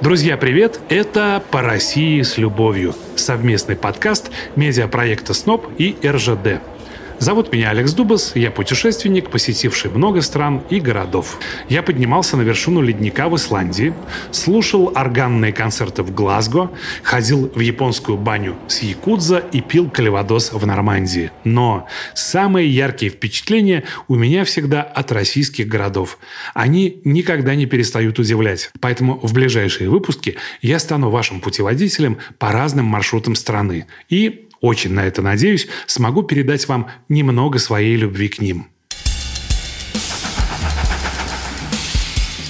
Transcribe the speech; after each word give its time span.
Друзья, 0.00 0.38
привет! 0.38 0.80
Это 0.88 1.42
«По 1.50 1.60
России 1.60 2.22
с 2.22 2.38
любовью»– 2.38 2.94
совместный 3.16 3.76
подкаст 3.76 4.30
медиапроекта 4.56 5.34
СНОП 5.34 5.66
и 5.76 5.94
РЖД. 6.02 6.62
Зовут 7.20 7.52
меня 7.52 7.68
Алекс 7.68 7.92
Дубас, 7.92 8.34
я 8.34 8.50
путешественник, 8.50 9.28
посетивший 9.28 9.90
много 9.90 10.22
стран 10.22 10.62
и 10.70 10.80
городов. 10.80 11.38
Я 11.68 11.82
поднимался 11.82 12.38
на 12.38 12.40
вершину 12.40 12.80
ледника 12.80 13.28
в 13.28 13.36
Исландии, 13.36 13.92
слушал 14.30 14.90
органные 14.94 15.52
концерты 15.52 16.02
в 16.02 16.14
Глазго, 16.14 16.70
ходил 17.02 17.52
в 17.54 17.60
японскую 17.60 18.16
баню 18.16 18.56
с 18.68 18.80
якудза 18.80 19.36
и 19.52 19.60
пил 19.60 19.90
каливадос 19.90 20.54
в 20.54 20.66
Нормандии. 20.66 21.30
Но 21.44 21.86
самые 22.14 22.74
яркие 22.74 23.12
впечатления 23.12 23.84
у 24.08 24.14
меня 24.14 24.46
всегда 24.46 24.82
от 24.82 25.12
российских 25.12 25.68
городов. 25.68 26.18
Они 26.54 27.02
никогда 27.04 27.54
не 27.54 27.66
перестают 27.66 28.18
удивлять. 28.18 28.70
Поэтому 28.80 29.20
в 29.22 29.34
ближайшие 29.34 29.90
выпуски 29.90 30.38
я 30.62 30.78
стану 30.78 31.10
вашим 31.10 31.40
путеводителем 31.42 32.16
по 32.38 32.50
разным 32.50 32.86
маршрутам 32.86 33.34
страны. 33.34 33.84
И 34.08 34.46
очень 34.60 34.92
на 34.92 35.00
это 35.00 35.22
надеюсь, 35.22 35.68
смогу 35.86 36.22
передать 36.22 36.68
вам 36.68 36.88
немного 37.08 37.58
своей 37.58 37.96
любви 37.96 38.28
к 38.28 38.40
ним. 38.40 38.66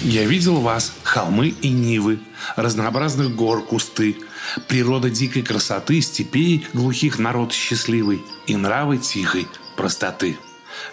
Я 0.03 0.25
видел 0.25 0.61
вас, 0.61 0.95
холмы 1.03 1.49
и 1.49 1.69
нивы, 1.69 2.19
разнообразных 2.57 3.35
гор, 3.37 3.63
кусты, 3.63 4.17
природа 4.67 5.11
дикой 5.11 5.43
красоты, 5.43 6.01
степей, 6.01 6.67
глухих 6.73 7.19
народ 7.19 7.53
счастливый 7.53 8.23
и 8.47 8.57
нравы 8.57 8.97
тихой 8.97 9.47
простоты. 9.77 10.37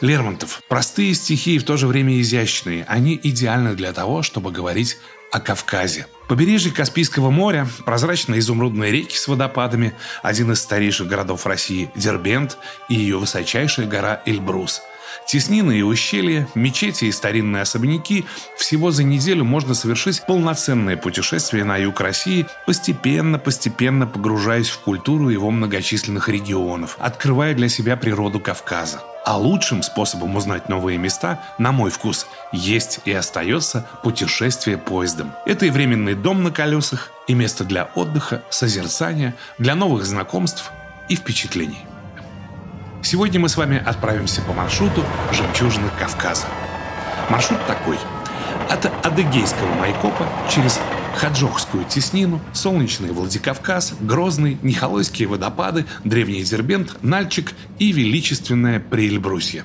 Лермонтов. 0.01 0.61
Простые 0.67 1.13
стихи 1.13 1.55
и 1.55 1.59
в 1.59 1.63
то 1.63 1.77
же 1.77 1.87
время 1.87 2.19
изящные. 2.21 2.85
Они 2.87 3.19
идеальны 3.21 3.75
для 3.75 3.93
того, 3.93 4.23
чтобы 4.23 4.51
говорить 4.51 4.97
о 5.31 5.39
Кавказе. 5.39 6.07
Побережье 6.27 6.71
Каспийского 6.71 7.29
моря, 7.29 7.67
прозрачные 7.85 8.39
изумрудные 8.39 8.91
реки 8.91 9.17
с 9.17 9.27
водопадами, 9.27 9.93
один 10.23 10.51
из 10.51 10.61
старейших 10.61 11.07
городов 11.07 11.45
России– 11.45 11.91
Дербент 11.95 12.57
и 12.89 12.95
ее 12.95 13.17
высочайшая 13.17 13.87
гора 13.87 14.21
Эльбрус. 14.25 14.81
Теснины 15.25 15.79
и 15.79 15.81
ущелья, 15.81 16.47
мечети 16.55 17.05
и 17.05 17.11
старинные 17.11 17.61
особняки– 17.61 18.25
всего 18.57 18.91
за 18.91 19.03
неделю 19.03 19.43
можно 19.43 19.73
совершить 19.73 20.25
полноценное 20.25 20.97
путешествие 20.97 21.63
на 21.63 21.77
юг 21.77 22.01
России, 22.01 22.47
постепенно-постепенно 22.65 24.07
погружаясь 24.07 24.69
в 24.69 24.79
культуру 24.79 25.29
его 25.29 25.51
многочисленных 25.51 26.27
регионов, 26.27 26.97
открывая 26.99 27.53
для 27.53 27.69
себя 27.69 27.95
природу 27.95 28.39
Кавказа. 28.39 29.01
А 29.25 29.37
лучшим 29.37 29.83
способом 29.83 30.35
узнать 30.35 30.69
новые 30.69 30.97
места, 30.97 31.41
на 31.57 31.71
мой 31.71 31.91
вкус, 31.91 32.27
есть 32.51 33.01
и 33.05 33.11
остается 33.11 33.87
путешествие 34.03 34.77
поездом. 34.77 35.33
Это 35.45 35.65
и 35.65 35.69
временный 35.69 36.15
дом 36.15 36.43
на 36.43 36.51
колесах, 36.51 37.11
и 37.27 37.33
место 37.33 37.63
для 37.63 37.89
отдыха, 37.95 38.43
созерцания, 38.49 39.35
для 39.57 39.75
новых 39.75 40.05
знакомств 40.05 40.71
и 41.09 41.15
впечатлений. 41.15 41.85
Сегодня 43.09 43.39
мы 43.39 43.47
с 43.47 43.55
вами 43.55 43.77
отправимся 43.77 44.41
по 44.41 44.51
маршруту 44.51 45.01
«Жемчужины 45.31 45.87
Кавказа». 45.97 46.45
Маршрут 47.29 47.65
такой. 47.65 47.97
От 48.69 48.85
Адыгейского 49.05 49.73
Майкопа 49.75 50.27
через 50.53 50.77
Хаджохскую 51.15 51.85
теснину, 51.85 52.41
солнечный 52.51 53.13
Владикавказ, 53.13 53.93
Грозный, 54.01 54.57
Нихолойские 54.61 55.29
водопады, 55.29 55.85
Древний 56.03 56.43
Дербент, 56.43 57.01
Нальчик 57.01 57.53
и 57.79 57.93
величественное 57.93 58.81
Приэльбрусье. 58.81 59.63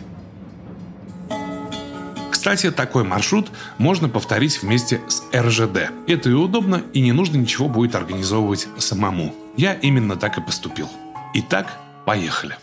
Кстати, 2.31 2.71
такой 2.71 3.03
маршрут 3.03 3.51
можно 3.77 4.09
повторить 4.09 4.63
вместе 4.63 5.01
с 5.09 5.21
РЖД. 5.35 5.91
Это 6.07 6.31
и 6.31 6.33
удобно, 6.33 6.85
и 6.93 7.01
не 7.01 7.11
нужно 7.11 7.39
ничего 7.39 7.69
будет 7.69 7.97
организовывать 7.97 8.69
самому. 8.79 9.35
Я 9.57 9.75
именно 9.75 10.15
так 10.15 10.39
и 10.39 10.41
поступил. 10.41 10.89
Итак, 11.35 11.77
поехали. 12.07 12.57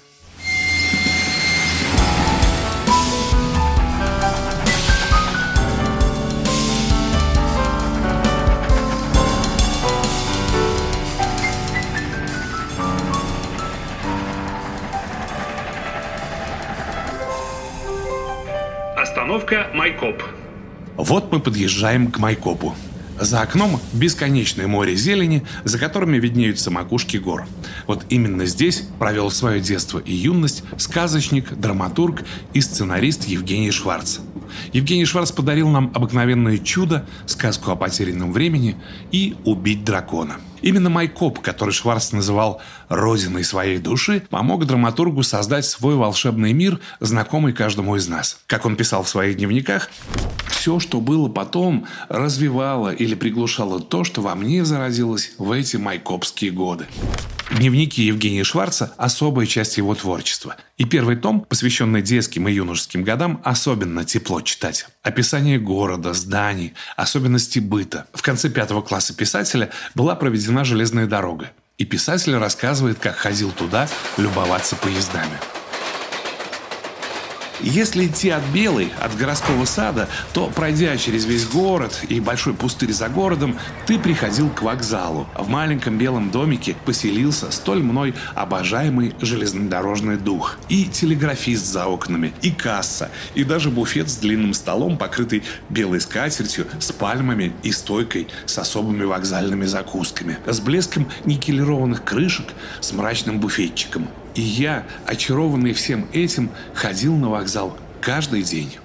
Остановка 19.50 19.76
Майкоп. 19.76 20.24
Вот 20.96 21.32
мы 21.32 21.40
подъезжаем 21.40 22.12
к 22.12 22.20
Майкопу. 22.20 22.76
За 23.20 23.42
окном 23.42 23.80
бесконечное 23.94 24.68
море 24.68 24.96
зелени, 24.96 25.44
за 25.64 25.80
которыми 25.80 26.20
виднеются 26.20 26.70
макушки 26.70 27.18
гор. 27.18 27.48
Вот 27.88 28.06
именно 28.10 28.46
здесь 28.46 28.84
провел 29.00 29.32
свое 29.32 29.60
детство 29.60 29.98
и 29.98 30.14
юность 30.14 30.64
сказочник, 30.78 31.54
драматург 31.54 32.22
и 32.54 32.62
сценарист 32.62 33.26
Евгений 33.26 33.72
Шварц. 33.72 34.20
Евгений 34.72 35.06
Шварц 35.06 35.32
подарил 35.32 35.70
нам 35.70 35.92
обыкновенное 35.96 36.60
чудо, 36.60 37.08
сказку 37.26 37.72
о 37.72 37.76
потерянном 37.76 38.32
времени 38.32 38.76
и 39.12 39.36
«Убить 39.46 39.84
дракона». 39.84 40.38
Именно 40.62 40.90
Майкоп, 40.90 41.40
который 41.40 41.72
Шварц 41.72 42.12
называл 42.12 42.62
«родиной 42.90 43.44
своей 43.44 43.78
души», 43.78 44.24
помог 44.30 44.66
драматургу 44.66 45.24
создать 45.24 45.66
свой 45.66 45.96
волшебный 45.96 46.54
мир, 46.54 46.80
знакомый 47.00 47.54
каждому 47.54 47.96
из 47.96 48.08
нас. 48.08 48.42
Как 48.48 48.66
он 48.66 48.76
писал 48.76 49.04
в 49.04 49.10
своих 49.10 49.38
дневниках, 49.38 49.90
«Все, 50.48 50.80
что 50.80 51.00
было 51.00 51.30
потом, 51.30 51.86
развивало 52.10 52.90
или 52.90 53.16
приглушало 53.16 53.80
то, 53.80 54.04
что 54.04 54.22
во 54.22 54.36
мне 54.36 54.66
зародилось 54.66 55.32
в 55.38 55.52
эти 55.52 55.78
майкопские 55.78 56.52
годы». 56.52 56.88
Дневники 57.52 58.04
Евгения 58.04 58.44
Шварца– 58.44 58.94
особая 58.98 59.48
часть 59.48 59.78
его 59.78 59.96
творчества. 59.96 60.56
И 60.78 60.86
первый 60.86 61.16
том, 61.16 61.42
посвященный 61.42 62.02
детским 62.02 62.48
и 62.48 62.54
юношеским 62.54 63.04
годам, 63.04 63.42
особенно 63.44 64.06
тепло 64.06 64.42
читать. 64.42 64.86
Описание 65.02 65.60
города, 65.60 66.14
зданий, 66.14 66.74
особенности 66.96 67.60
быта. 67.60 68.08
В 68.14 68.22
конце 68.22 68.50
пятого 68.50 68.82
класса 68.82 69.16
писателя 69.16 69.72
была 69.96 70.16
проведена 70.16 70.64
железная 70.64 71.08
дорога. 71.08 71.52
И 71.80 71.86
писатель 71.86 72.36
рассказывает, 72.36 73.00
как 73.00 73.16
ходил 73.16 73.52
туда 73.52 73.90
любоваться 74.18 74.76
поездами. 74.76 75.38
Если 77.62 78.08
идти 78.08 78.30
от 78.30 78.44
Белой, 78.54 78.92
от 79.00 79.16
городского 79.18 79.66
сада, 79.66 80.08
то, 80.34 80.48
пройдя 80.48 80.96
через 80.98 81.26
весь 81.26 81.46
город 81.46 82.02
и 82.08 82.20
большой 82.20 82.54
пустырь 82.54 82.94
за 82.94 83.10
городом, 83.10 83.58
ты 83.86 84.00
приходил 84.00 84.50
к 84.50 84.62
вокзалу. 84.62 85.28
В 85.38 85.50
маленьком 85.50 85.98
белом 85.98 86.32
домике 86.32 86.76
поселился 86.86 87.52
столь 87.52 87.84
мной 87.84 88.16
обожаемый 88.34 89.14
железнодорожный 89.20 90.18
дух. 90.18 90.58
И 90.70 90.86
телеграфист 90.86 91.66
за 91.66 91.86
окнами, 91.88 92.34
и 92.42 92.52
касса, 92.52 93.12
и 93.36 93.44
даже 93.44 93.70
буфет 93.70 94.10
с 94.10 94.16
длинным 94.18 94.54
столом, 94.54 94.98
покрытый 94.98 95.44
белой 95.70 96.00
скатертью, 96.00 96.68
с 96.80 96.92
пальмами 96.92 97.52
и 97.64 97.72
стойкой 97.72 98.28
с 98.46 98.58
особыми 98.58 99.04
вокзальными 99.04 99.66
закусками, 99.66 100.38
с 100.46 100.60
блеском 100.60 101.10
никелированных 101.26 102.04
крышек, 102.04 102.48
с 102.80 102.94
мрачным 102.94 103.40
буфетчиком. 103.40 104.08
И 104.40 104.42
я, 104.42 104.88
очарованный 105.06 105.74
всем 105.74 106.08
этим, 106.14 106.50
ходил 106.74 107.14
на 107.18 107.30
вокзал 107.30 107.78
каждый 108.00 108.42
день. 108.42 108.78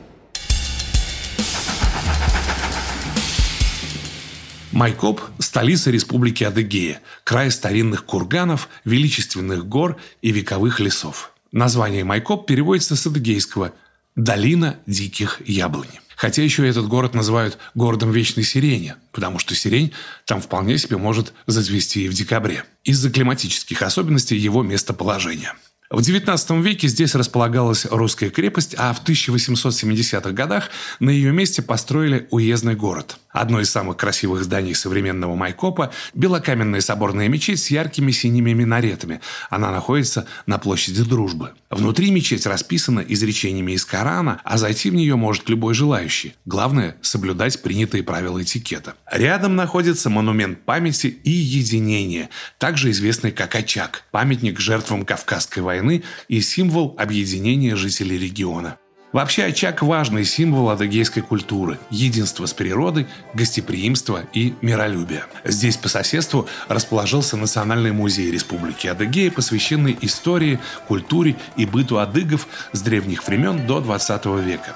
Майкоп– 4.72 5.20
столица 5.38 5.92
республики 5.92 6.42
Адыгея, 6.42 6.98
край 7.22 7.52
старинных 7.52 8.04
курганов, 8.04 8.68
величественных 8.84 9.64
гор 9.68 9.96
и 10.22 10.32
вековых 10.32 10.80
лесов. 10.80 11.32
Название 11.52 12.02
Майкоп 12.02 12.48
переводится 12.48 12.96
с 12.96 13.06
адыгейского 13.06 13.74
«долина 14.16 14.80
диких 14.86 15.40
яблонь». 15.46 15.86
Хотя 16.16 16.42
еще 16.42 16.68
этот 16.68 16.88
город 16.88 17.14
называют 17.14 17.58
городом 17.74 18.10
вечной 18.12 18.44
сирени, 18.44 18.94
потому 19.12 19.38
что 19.38 19.54
сирень 19.54 19.92
там 20.24 20.40
вполне 20.40 20.78
себе 20.78 20.96
может 20.96 21.32
зацвести 21.46 22.04
и 22.04 22.08
в 22.08 22.14
декабре. 22.14 22.64
Из-за 22.84 23.10
климатических 23.10 23.82
особенностей 23.82 24.36
его 24.36 24.62
местоположения. 24.62 25.54
В 25.94 25.98
XIX 25.98 26.60
веке 26.60 26.88
здесь 26.88 27.14
располагалась 27.14 27.86
русская 27.88 28.28
крепость, 28.28 28.74
а 28.76 28.92
в 28.92 29.04
1870-х 29.04 30.32
годах 30.32 30.70
на 30.98 31.10
ее 31.10 31.30
месте 31.30 31.62
построили 31.62 32.26
уездный 32.32 32.74
город. 32.74 33.16
Одно 33.30 33.60
из 33.60 33.70
самых 33.70 33.96
красивых 33.96 34.42
зданий 34.42 34.74
современного 34.74 35.36
Майкопа– 35.36 35.92
белокаменная 36.14 36.80
соборная 36.80 37.28
мечеть 37.28 37.62
с 37.62 37.70
яркими 37.70 38.10
синими 38.10 38.52
минаретами. 38.52 39.20
Она 39.50 39.70
находится 39.70 40.26
на 40.46 40.58
площади 40.58 41.02
Дружбы. 41.04 41.50
Внутри 41.70 42.10
мечеть 42.10 42.46
расписана 42.46 43.00
изречениями 43.00 43.72
из 43.72 43.84
Корана, 43.84 44.40
а 44.44 44.58
зайти 44.58 44.90
в 44.90 44.94
нее 44.94 45.16
может 45.16 45.48
любой 45.48 45.74
желающий. 45.74 46.34
Главное– 46.44 46.96
соблюдать 47.02 47.60
принятые 47.62 48.02
правила 48.02 48.42
этикета. 48.42 48.94
Рядом 49.10 49.54
находится 49.54 50.10
монумент 50.10 50.64
памяти 50.64 51.06
и 51.06 51.30
единения, 51.30 52.30
также 52.58 52.90
известный 52.90 53.30
как 53.30 53.54
Очаг– 53.54 54.04
памятник 54.12 54.60
жертвам 54.60 55.04
Кавказской 55.04 55.60
войны 55.60 55.83
войны 55.84 56.02
и 56.28 56.40
символ 56.40 56.94
объединения 56.98 57.76
жителей 57.76 58.18
региона. 58.18 58.78
Вообще 59.14 59.44
очаг– 59.44 59.80
важный 59.82 60.24
символ 60.24 60.70
адыгейской 60.70 61.22
культуры, 61.22 61.78
единства 61.88 62.46
с 62.46 62.52
природой, 62.52 63.06
гостеприимства 63.32 64.24
и 64.32 64.54
миролюбия. 64.60 65.26
Здесь 65.44 65.76
по 65.76 65.88
соседству 65.88 66.48
расположился 66.66 67.36
Национальный 67.36 67.92
музей 67.92 68.32
Республики 68.32 68.88
Адыгея, 68.88 69.30
посвященный 69.30 69.96
истории, 70.00 70.58
культуре 70.88 71.36
и 71.54 71.64
быту 71.64 71.98
адыгов 71.98 72.48
с 72.72 72.80
древних 72.80 73.24
времен 73.28 73.68
до 73.68 73.80
20 73.80 74.26
века. 74.44 74.74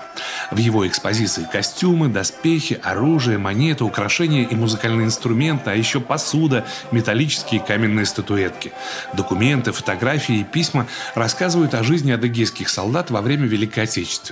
В 0.52 0.58
его 0.58 0.86
экспозиции 0.86 1.44
костюмы, 1.50 2.06
доспехи, 2.06 2.80
оружие, 2.80 3.38
монеты, 3.38 3.82
украшения 3.82 4.44
и 4.44 4.54
музыкальные 4.54 5.06
инструменты, 5.06 5.70
а 5.70 5.74
еще 5.74 5.98
посуда, 5.98 6.64
металлические 6.92 7.60
и 7.60 7.66
каменные 7.66 8.06
статуэтки. 8.06 8.70
Документы, 9.14 9.72
фотографии 9.72 10.36
и 10.36 10.44
письма 10.44 10.86
рассказывают 11.16 11.74
о 11.74 11.82
жизни 11.82 12.12
адыгейских 12.12 12.68
солдат 12.68 13.10
во 13.10 13.20
время 13.20 13.48
Великой 13.48 13.82
Отечественной. 13.82 14.27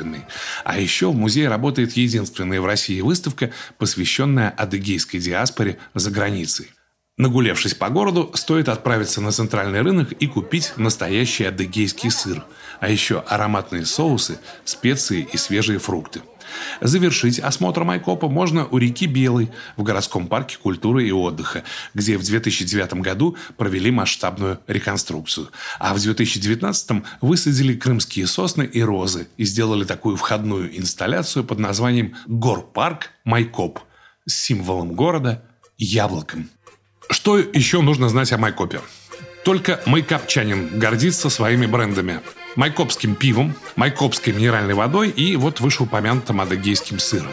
А 0.64 0.78
еще 0.78 1.10
в 1.10 1.14
музее 1.14 1.48
работает 1.48 1.92
единственная 1.92 2.60
в 2.60 2.66
России 2.66 3.00
выставка, 3.00 3.52
посвященная 3.78 4.50
адыгейской 4.50 5.20
диаспоре 5.20 5.78
за 5.94 6.10
границей. 6.10 6.70
Нагулявшись 7.18 7.74
по 7.74 7.88
городу, 7.88 8.30
стоит 8.34 8.68
отправиться 8.68 9.22
на 9.22 9.32
центральный 9.32 9.80
рынок 9.80 10.12
и 10.12 10.26
купить 10.26 10.74
настоящий 10.76 11.44
адыгейский 11.44 12.10
сыр, 12.10 12.44
а 12.78 12.90
еще 12.90 13.20
ароматные 13.20 13.86
соусы, 13.86 14.38
специи 14.64 15.26
и 15.32 15.38
свежие 15.38 15.78
фрукты. 15.78 16.20
Завершить 16.80 17.38
осмотр 17.38 17.84
Майкопа 17.84 18.28
можно 18.28 18.66
у 18.66 18.78
реки 18.78 19.06
Белой 19.06 19.50
в 19.76 19.82
городском 19.82 20.26
парке 20.26 20.58
культуры 20.58 21.06
и 21.06 21.12
отдыха, 21.12 21.64
где 21.94 22.16
в 22.16 22.24
2009 22.24 22.94
году 22.94 23.36
провели 23.56 23.90
масштабную 23.90 24.60
реконструкцию. 24.66 25.48
А 25.78 25.94
в 25.94 26.02
2019 26.02 27.02
высадили 27.20 27.74
крымские 27.74 28.26
сосны 28.26 28.64
и 28.64 28.82
розы 28.82 29.28
и 29.36 29.44
сделали 29.44 29.84
такую 29.84 30.16
входную 30.16 30.76
инсталляцию 30.78 31.44
под 31.44 31.58
названием 31.58 32.14
«Горпарк 32.26 33.10
Майкоп» 33.24 33.80
с 34.26 34.34
символом 34.34 34.94
города– 34.94 35.42
яблоком. 35.78 36.50
Что 37.10 37.38
еще 37.38 37.80
нужно 37.82 38.08
знать 38.08 38.32
о 38.32 38.38
Майкопе? 38.38 38.80
Только 39.44 39.80
майкопчанин 39.86 40.78
гордится 40.78 41.30
своими 41.30 41.66
брендами. 41.66 42.20
Майкопским 42.56 43.14
пивом, 43.14 43.54
майкопской 43.76 44.32
минеральной 44.32 44.74
водой 44.74 45.10
и 45.10 45.36
вот 45.36 45.60
вышеупомянутым 45.60 46.40
адыгейским 46.40 46.98
сыром. 46.98 47.32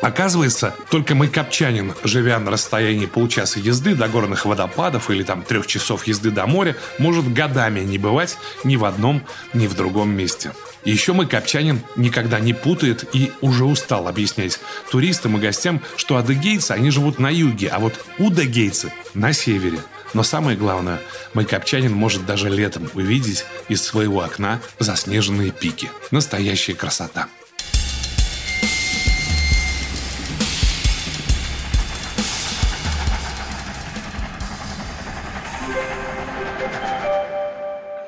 Оказывается, 0.00 0.74
только 0.90 1.16
майкопчанин, 1.16 1.92
живя 2.04 2.38
на 2.38 2.52
расстоянии 2.52 3.06
полчаса 3.06 3.58
езды 3.58 3.96
до 3.96 4.06
горных 4.06 4.46
водопадов 4.46 5.10
или 5.10 5.24
там 5.24 5.42
трех 5.42 5.66
часов 5.66 6.06
езды 6.06 6.30
до 6.30 6.46
моря, 6.46 6.76
может 6.98 7.32
годами 7.32 7.80
не 7.80 7.98
бывать 7.98 8.38
ни 8.62 8.76
в 8.76 8.84
одном, 8.84 9.22
ни 9.54 9.66
в 9.66 9.74
другом 9.74 10.10
месте. 10.10 10.52
И 10.84 10.92
еще 10.92 11.14
майкопчанин 11.14 11.80
никогда 11.96 12.38
не 12.38 12.54
путает 12.54 13.04
и 13.12 13.32
уже 13.40 13.64
устал 13.64 14.06
объяснять 14.06 14.60
туристам 14.90 15.36
и 15.36 15.40
гостям, 15.40 15.82
что 15.96 16.16
адыгейцы, 16.16 16.70
они 16.70 16.90
живут 16.90 17.18
на 17.18 17.28
юге, 17.30 17.68
а 17.68 17.80
вот 17.80 17.94
удагейцы 18.18 18.92
на 19.14 19.32
севере. 19.32 19.80
Но 20.14 20.22
самое 20.22 20.56
главное, 20.56 21.00
майкопчанин 21.34 21.92
может 21.92 22.24
даже 22.26 22.48
летом 22.48 22.90
увидеть 22.94 23.44
из 23.68 23.82
своего 23.82 24.22
окна 24.22 24.60
заснеженные 24.78 25.50
пики. 25.50 25.90
Настоящая 26.10 26.74
красота. 26.74 27.28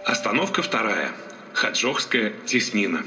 Остановка 0.05 0.63
вторая. 0.63 1.13
Хаджохская 1.53 2.33
теснина. 2.47 3.05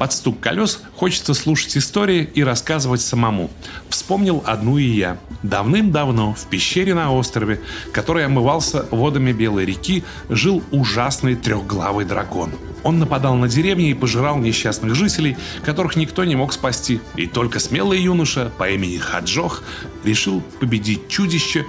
Под 0.00 0.14
стук 0.14 0.40
колес 0.40 0.80
хочется 0.96 1.34
слушать 1.34 1.76
истории 1.76 2.26
и 2.34 2.42
рассказывать 2.42 3.02
самому. 3.02 3.50
Вспомнил 3.90 4.42
одну 4.46 4.78
и 4.78 4.84
я. 4.84 5.18
Давным-давно 5.42 6.32
в 6.32 6.46
пещере 6.46 6.94
на 6.94 7.12
острове, 7.12 7.60
который 7.92 8.24
омывался 8.24 8.86
водами 8.90 9.32
Белой 9.32 9.66
реки, 9.66 10.02
жил 10.30 10.62
ужасный 10.70 11.34
трехглавый 11.34 12.06
дракон. 12.06 12.50
Он 12.82 12.98
нападал 12.98 13.34
на 13.34 13.46
деревни 13.46 13.90
и 13.90 13.94
пожирал 13.94 14.38
несчастных 14.38 14.94
жителей, 14.94 15.36
которых 15.66 15.96
никто 15.96 16.24
не 16.24 16.34
мог 16.34 16.54
спасти. 16.54 17.02
И 17.16 17.26
только 17.26 17.60
смелый 17.60 18.00
юноша 18.00 18.50
по 18.56 18.70
имени 18.70 18.96
Хаджох 18.96 19.62
решил 20.02 20.40
победить 20.60 21.08
чудище 21.08 21.66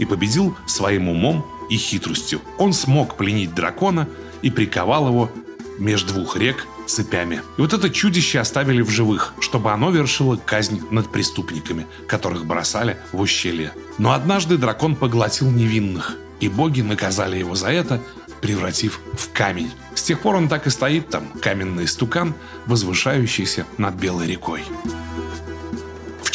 и 0.00 0.04
победил 0.04 0.56
своим 0.66 1.08
умом 1.08 1.46
и 1.70 1.76
хитростью. 1.76 2.40
Он 2.58 2.72
смог 2.72 3.16
пленить 3.16 3.54
дракона 3.54 4.08
и 4.42 4.50
приковал 4.50 5.06
его 5.06 5.30
между 5.78 6.14
двух 6.14 6.36
рек 6.36 6.66
цепями. 6.88 7.42
И 7.56 7.60
вот 7.60 7.72
это 7.72 7.90
чудище 7.90 8.38
оставили 8.38 8.82
в 8.82 8.90
живых, 8.90 9.34
чтобы 9.40 9.72
оно 9.72 9.90
вершило 9.90 10.36
казнь 10.36 10.82
над 10.90 11.10
преступниками, 11.10 11.86
которых 12.06 12.46
бросали 12.46 12.96
в 13.12 13.20
ущелье. 13.20 13.72
Но 13.98 14.12
однажды 14.12 14.56
дракон 14.56 14.96
поглотил 14.96 15.50
невинных, 15.50 16.16
и 16.40 16.48
боги 16.48 16.80
наказали 16.80 17.38
его 17.38 17.54
за 17.54 17.68
это, 17.68 18.00
превратив 18.40 19.00
в 19.14 19.32
камень. 19.32 19.70
С 19.94 20.02
тех 20.02 20.20
пор 20.20 20.36
он 20.36 20.48
так 20.48 20.66
и 20.66 20.70
стоит 20.70 21.08
там, 21.08 21.28
каменный 21.40 21.88
стукан, 21.88 22.34
возвышающийся 22.66 23.66
над 23.78 23.94
Белой 23.94 24.26
рекой 24.26 24.62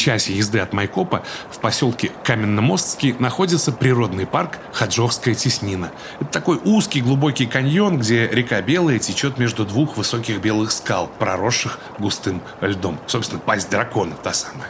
часе 0.04 0.34
езды 0.34 0.58
от 0.58 0.74
Майкопа 0.74 1.22
в 1.50 1.58
поселке 1.60 2.10
Каменномостский 2.24 3.14
находится 3.18 3.72
природный 3.72 4.26
парк 4.26 4.58
Хаджовская 4.72 5.34
теснина. 5.34 5.92
Это 6.20 6.30
такой 6.30 6.60
узкий 6.62 7.00
глубокий 7.00 7.46
каньон, 7.46 7.98
где 7.98 8.28
река 8.28 8.60
Белая 8.60 8.98
течет 8.98 9.38
между 9.38 9.64
двух 9.64 9.96
высоких 9.96 10.40
белых 10.40 10.72
скал, 10.72 11.10
проросших 11.18 11.78
густым 11.98 12.42
льдом. 12.60 12.98
Собственно, 13.06 13.40
пасть 13.40 13.70
дракона 13.70 14.14
та 14.22 14.34
самая. 14.34 14.68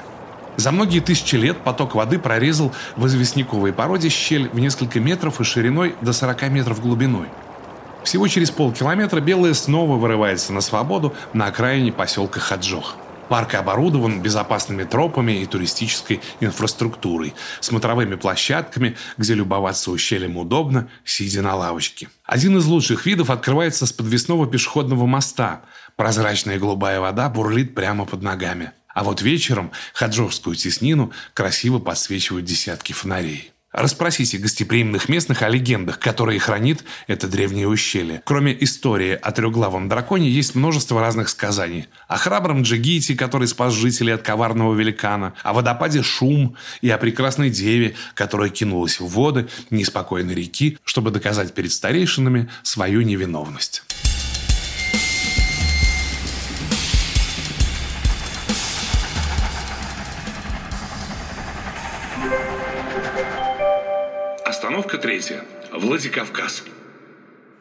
За 0.56 0.70
многие 0.70 1.00
тысячи 1.00 1.34
лет 1.34 1.58
поток 1.58 1.96
воды 1.96 2.20
прорезал 2.20 2.72
в 2.94 3.04
известняковой 3.06 3.72
породе 3.72 4.10
щель 4.10 4.48
в 4.48 4.60
несколько 4.60 5.00
метров 5.00 5.40
и 5.40 5.44
шириной 5.44 5.96
до 6.00 6.12
40 6.12 6.48
метров 6.50 6.80
глубиной. 6.80 7.26
Всего 8.04 8.28
через 8.28 8.52
полкилометра 8.52 9.20
Белая 9.20 9.54
снова 9.54 9.96
вырывается 9.96 10.52
на 10.52 10.60
свободу 10.60 11.12
на 11.32 11.46
окраине 11.46 11.90
поселка 11.90 12.38
Хаджох. 12.38 12.96
Парк 13.28 13.54
оборудован 13.54 14.20
безопасными 14.20 14.84
тропами 14.84 15.40
и 15.40 15.46
туристической 15.46 16.20
инфраструктурой, 16.40 17.34
смотровыми 17.60 18.16
площадками, 18.16 18.96
где 19.16 19.34
любоваться 19.34 19.90
ущельем 19.90 20.36
удобно, 20.36 20.88
сидя 21.04 21.42
на 21.42 21.54
лавочке. 21.54 22.08
Один 22.24 22.58
из 22.58 22.66
лучших 22.66 23.06
видов 23.06 23.30
открывается 23.30 23.86
с 23.86 23.92
подвесного 23.92 24.46
пешеходного 24.46 25.06
моста. 25.06 25.62
Прозрачная 25.96 26.58
голубая 26.58 27.00
вода 27.00 27.28
бурлит 27.28 27.74
прямо 27.74 28.04
под 28.04 28.22
ногами. 28.22 28.72
А 28.88 29.02
вот 29.02 29.22
вечером 29.22 29.72
Хаджовскую 29.94 30.54
теснину 30.54 31.12
красиво 31.34 31.78
подсвечивают 31.80 32.44
десятки 32.44 32.92
фонарей. 32.92 33.53
Расспросите 33.74 34.38
гостеприимных 34.38 35.08
местных 35.08 35.42
о 35.42 35.48
легендах, 35.48 35.98
которые 35.98 36.38
хранит 36.38 36.84
это 37.08 37.26
древнее 37.26 37.66
ущелье. 37.66 38.22
Кроме 38.24 38.56
истории 38.62 39.18
о 39.20 39.32
трехглавом 39.32 39.88
драконе, 39.88 40.30
есть 40.30 40.54
множество 40.54 41.00
разных 41.00 41.28
сказаний. 41.28 41.88
О 42.06 42.16
храбром 42.16 42.62
Джигите, 42.62 43.16
который 43.16 43.48
спас 43.48 43.74
жителей 43.74 44.12
от 44.12 44.22
коварного 44.22 44.74
великана, 44.74 45.34
о 45.42 45.52
водопаде 45.54 46.04
Шум 46.04 46.54
и 46.82 46.90
о 46.90 46.98
прекрасной 46.98 47.50
деве, 47.50 47.96
которая 48.14 48.48
кинулась 48.48 49.00
в 49.00 49.08
воды 49.08 49.48
неспокойной 49.70 50.36
реки, 50.36 50.78
чтобы 50.84 51.10
доказать 51.10 51.52
перед 51.52 51.72
старейшинами 51.72 52.48
свою 52.62 53.02
невиновность. 53.02 53.82
Остановка 64.64 64.96
третья. 64.96 65.44
Владикавказ. 65.72 66.64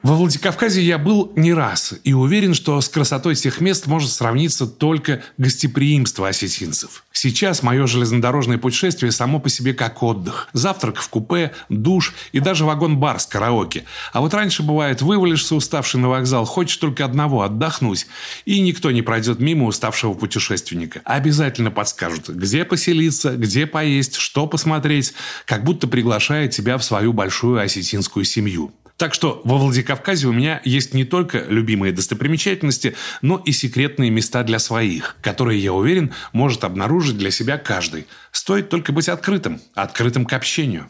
Во 0.04 0.16
Владикавказе 0.16 0.82
я 0.82 0.98
был 0.98 1.32
не 1.38 1.54
раз 1.54 1.94
и 2.04 2.12
уверен, 2.12 2.54
что 2.54 2.82
с 2.82 2.90
красотой 2.90 3.36
тех 3.36 3.62
мест 3.62 3.88
может 3.88 4.12
сравниться 4.12 4.68
только 4.68 5.24
гостеприимство 5.38 6.28
осетинцев. 6.28 7.06
Сейчас 7.14 7.64
мое 7.64 7.88
железнодорожное 7.88 8.58
путешествие 8.58 9.14
само 9.14 9.40
по 9.40 9.48
себе 9.48 9.74
как 9.74 10.04
отдых. 10.04 10.50
Завтрак 10.52 10.98
в 10.98 11.08
купе, 11.08 11.54
душ 11.70 12.14
и 12.34 12.42
даже 12.42 12.66
вагон-бар 12.66 13.18
с 13.18 13.26
караоке. 13.26 13.86
А 14.12 14.20
вот 14.20 14.34
раньше 14.34 14.62
бывает, 14.62 15.02
вывалишься 15.02 15.56
уставший 15.56 16.02
на 16.02 16.10
вокзал, 16.10 16.44
хочешь 16.44 16.76
только 16.76 17.06
одного– 17.06 17.42
отдохнуть. 17.44 18.06
И 18.44 18.60
никто 18.60 18.92
не 18.92 19.04
пройдет 19.04 19.40
мимо 19.40 19.68
уставшего 19.68 20.16
путешественника. 20.16 21.00
Обязательно 21.06 21.72
подскажут, 21.72 22.28
где 22.28 22.66
поселиться, 22.66 23.38
где 23.38 23.66
поесть, 23.66 24.16
что 24.16 24.48
посмотреть, 24.48 25.14
как 25.46 25.64
будто 25.64 25.88
приглашая 25.88 26.50
тебя 26.50 26.78
в 26.78 26.84
свою 26.84 27.14
большую 27.14 27.62
осетинскую 27.62 28.26
семью. 28.26 28.74
Так 28.98 29.14
что 29.14 29.42
во 29.44 29.58
Владикавказе 29.58 30.28
у 30.28 30.32
меня 30.32 30.62
есть 30.64 30.94
не 30.94 31.04
только 31.04 31.46
любимые 31.50 31.92
достопримечательности, 31.92 32.96
но 33.22 33.38
и 33.38 33.52
секретные 33.52 34.12
места 34.12 34.44
для 34.44 34.60
своих, 34.60 35.18
которые, 35.22 35.62
я 35.62 35.74
уверен, 35.74 36.14
может 36.32 36.64
обнаружить 36.64 37.18
для 37.18 37.32
себя 37.32 37.58
каждый. 37.58 38.08
Стоит 38.32 38.70
только 38.70 38.92
быть 38.92 39.10
открытым, 39.10 39.62
открытым 39.74 40.26
к 40.26 40.34
общению. 40.34 40.88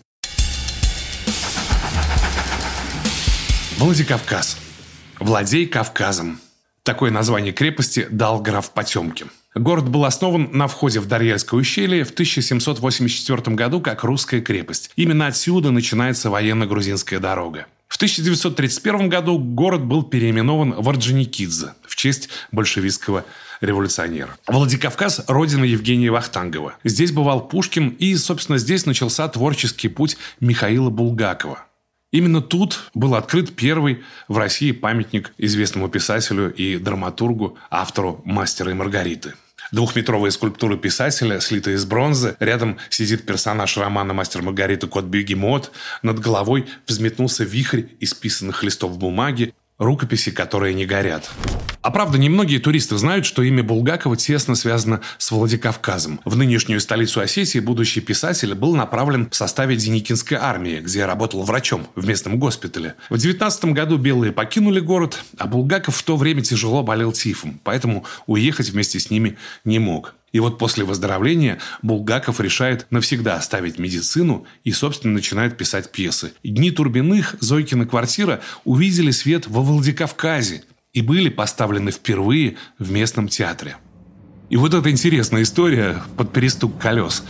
Владикавказ. 3.77 4.57
Владей 5.19 5.65
Кавказом. 5.65 6.39
Такое 6.83 7.11
название 7.11 7.53
крепости 7.53 8.07
дал 8.09 8.41
граф 8.41 8.71
Потемкин. 8.71 9.31
Город 9.55 9.87
был 9.87 10.05
основан 10.05 10.49
на 10.51 10.67
входе 10.67 10.99
в 10.99 11.05
Дарьяльское 11.05 11.59
ущелье 11.59 12.03
в 12.03 12.11
1784 12.11 13.55
году 13.55 13.81
как 13.81 14.03
русская 14.03 14.41
крепость. 14.41 14.91
Именно 14.95 15.27
отсюда 15.27 15.71
начинается 15.71 16.29
военно-грузинская 16.29 17.19
дорога. 17.19 17.67
В 17.93 17.97
1931 17.97 19.07
году 19.07 19.37
город 19.37 19.85
был 19.85 20.01
переименован 20.01 20.73
в 20.73 20.89
Орджоникидзе 20.89 21.75
в 21.83 21.95
честь 21.95 22.27
большевистского 22.51 23.23
революционера. 23.61 24.35
Владикавказ– 24.47 25.25
родина 25.27 25.63
Евгения 25.63 26.09
Вахтангова. 26.09 26.73
Здесь 26.83 27.11
бывал 27.11 27.47
Пушкин, 27.47 27.89
и, 27.89 28.15
собственно, 28.15 28.57
здесь 28.57 28.87
начался 28.87 29.27
творческий 29.27 29.89
путь 29.89 30.17
Михаила 30.39 30.89
Булгакова. 30.89 31.67
Именно 32.11 32.41
тут 32.41 32.89
был 32.95 33.13
открыт 33.13 33.55
первый 33.55 34.01
в 34.27 34.39
России 34.39 34.71
памятник 34.71 35.31
известному 35.37 35.87
писателю 35.87 36.51
и 36.51 36.79
драматургу, 36.79 37.59
автору 37.69 38.23
«Мастера 38.25 38.71
и 38.71 38.73
Маргариты». 38.73 39.35
Двухметровая 39.73 40.29
скульптура 40.29 40.77
писателя, 40.77 41.39
слитая 41.39 41.73
из 41.73 41.85
бронзы. 41.85 42.35
Рядом 42.39 42.77
сидит 42.91 43.25
персонаж 43.25 43.75
романа 43.75 44.13
«Мастер 44.13 44.43
Маргарита. 44.43 44.85
Кот 44.85 45.05
Бегемот». 45.05 45.71
Над 46.03 46.19
головой 46.19 46.67
взметнулся 46.85 47.43
вихрь 47.43 47.85
исписанных 47.99 48.61
листов 48.61 48.99
бумаги, 48.99 49.55
рукописи, 49.79 50.29
которые 50.29 50.75
не 50.75 50.85
горят. 50.85 51.27
А 51.83 51.91
правда, 51.91 52.17
немногие 52.17 52.61
туристы 52.61 52.97
знают, 52.97 53.25
что 53.25 53.43
имя 53.43 53.61
Булгакова 53.61 54.15
тесно 54.15 54.55
связано 54.55 55.01
с 55.17 55.29
Владикавказом. 55.31 56.21
В 56.23 56.37
нынешнюю 56.37 56.79
столицу 56.79 57.19
Осетии 57.19 57.59
будущий 57.59 57.99
писатель 57.99 58.53
был 58.53 58.73
направлен 58.73 59.29
в 59.29 59.35
составе 59.35 59.75
Деникинской 59.75 60.37
армии, 60.37 60.79
где 60.79 61.05
работал 61.05 61.43
врачом 61.43 61.85
в 61.95 62.07
местном 62.07 62.39
госпитале. 62.39 62.95
В 63.09 63.17
19 63.17 63.65
году 63.65 63.97
белые 63.97 64.31
покинули 64.31 64.79
город, 64.79 65.25
а 65.37 65.45
Булгаков 65.45 65.97
в 65.97 66.03
то 66.03 66.15
время 66.15 66.41
тяжело 66.41 66.83
болел 66.83 67.11
тифом, 67.11 67.59
поэтому 67.65 68.05
уехать 68.27 68.69
вместе 68.69 68.97
с 69.01 69.09
ними 69.09 69.37
не 69.65 69.79
мог. 69.79 70.15
И 70.31 70.39
вот 70.39 70.57
после 70.57 70.85
выздоровления 70.85 71.59
Булгаков 71.81 72.39
решает 72.39 72.87
навсегда 72.91 73.35
оставить 73.35 73.77
медицину 73.77 74.47
и, 74.63 74.71
собственно, 74.71 75.13
начинает 75.13 75.57
писать 75.57 75.91
пьесы. 75.91 76.33
«Дни 76.43 76.71
Турбиных», 76.71 77.35
«Зойкина 77.39 77.85
квартира» 77.85 78.41
увидели 78.63 79.11
свет 79.11 79.47
во 79.47 79.61
Владикавказе 79.61 80.63
и 80.93 81.01
были 81.01 81.29
поставлены 81.29 81.91
впервые 81.91 82.57
в 82.77 82.91
местном 82.91 83.27
театре. 83.27 83.77
И 84.49 84.55
вот 84.55 84.73
эта 84.73 84.91
интересная 84.91 85.41
история 85.41 86.03
под 86.15 86.31
перестук 86.31 86.77
колес. 86.79 87.23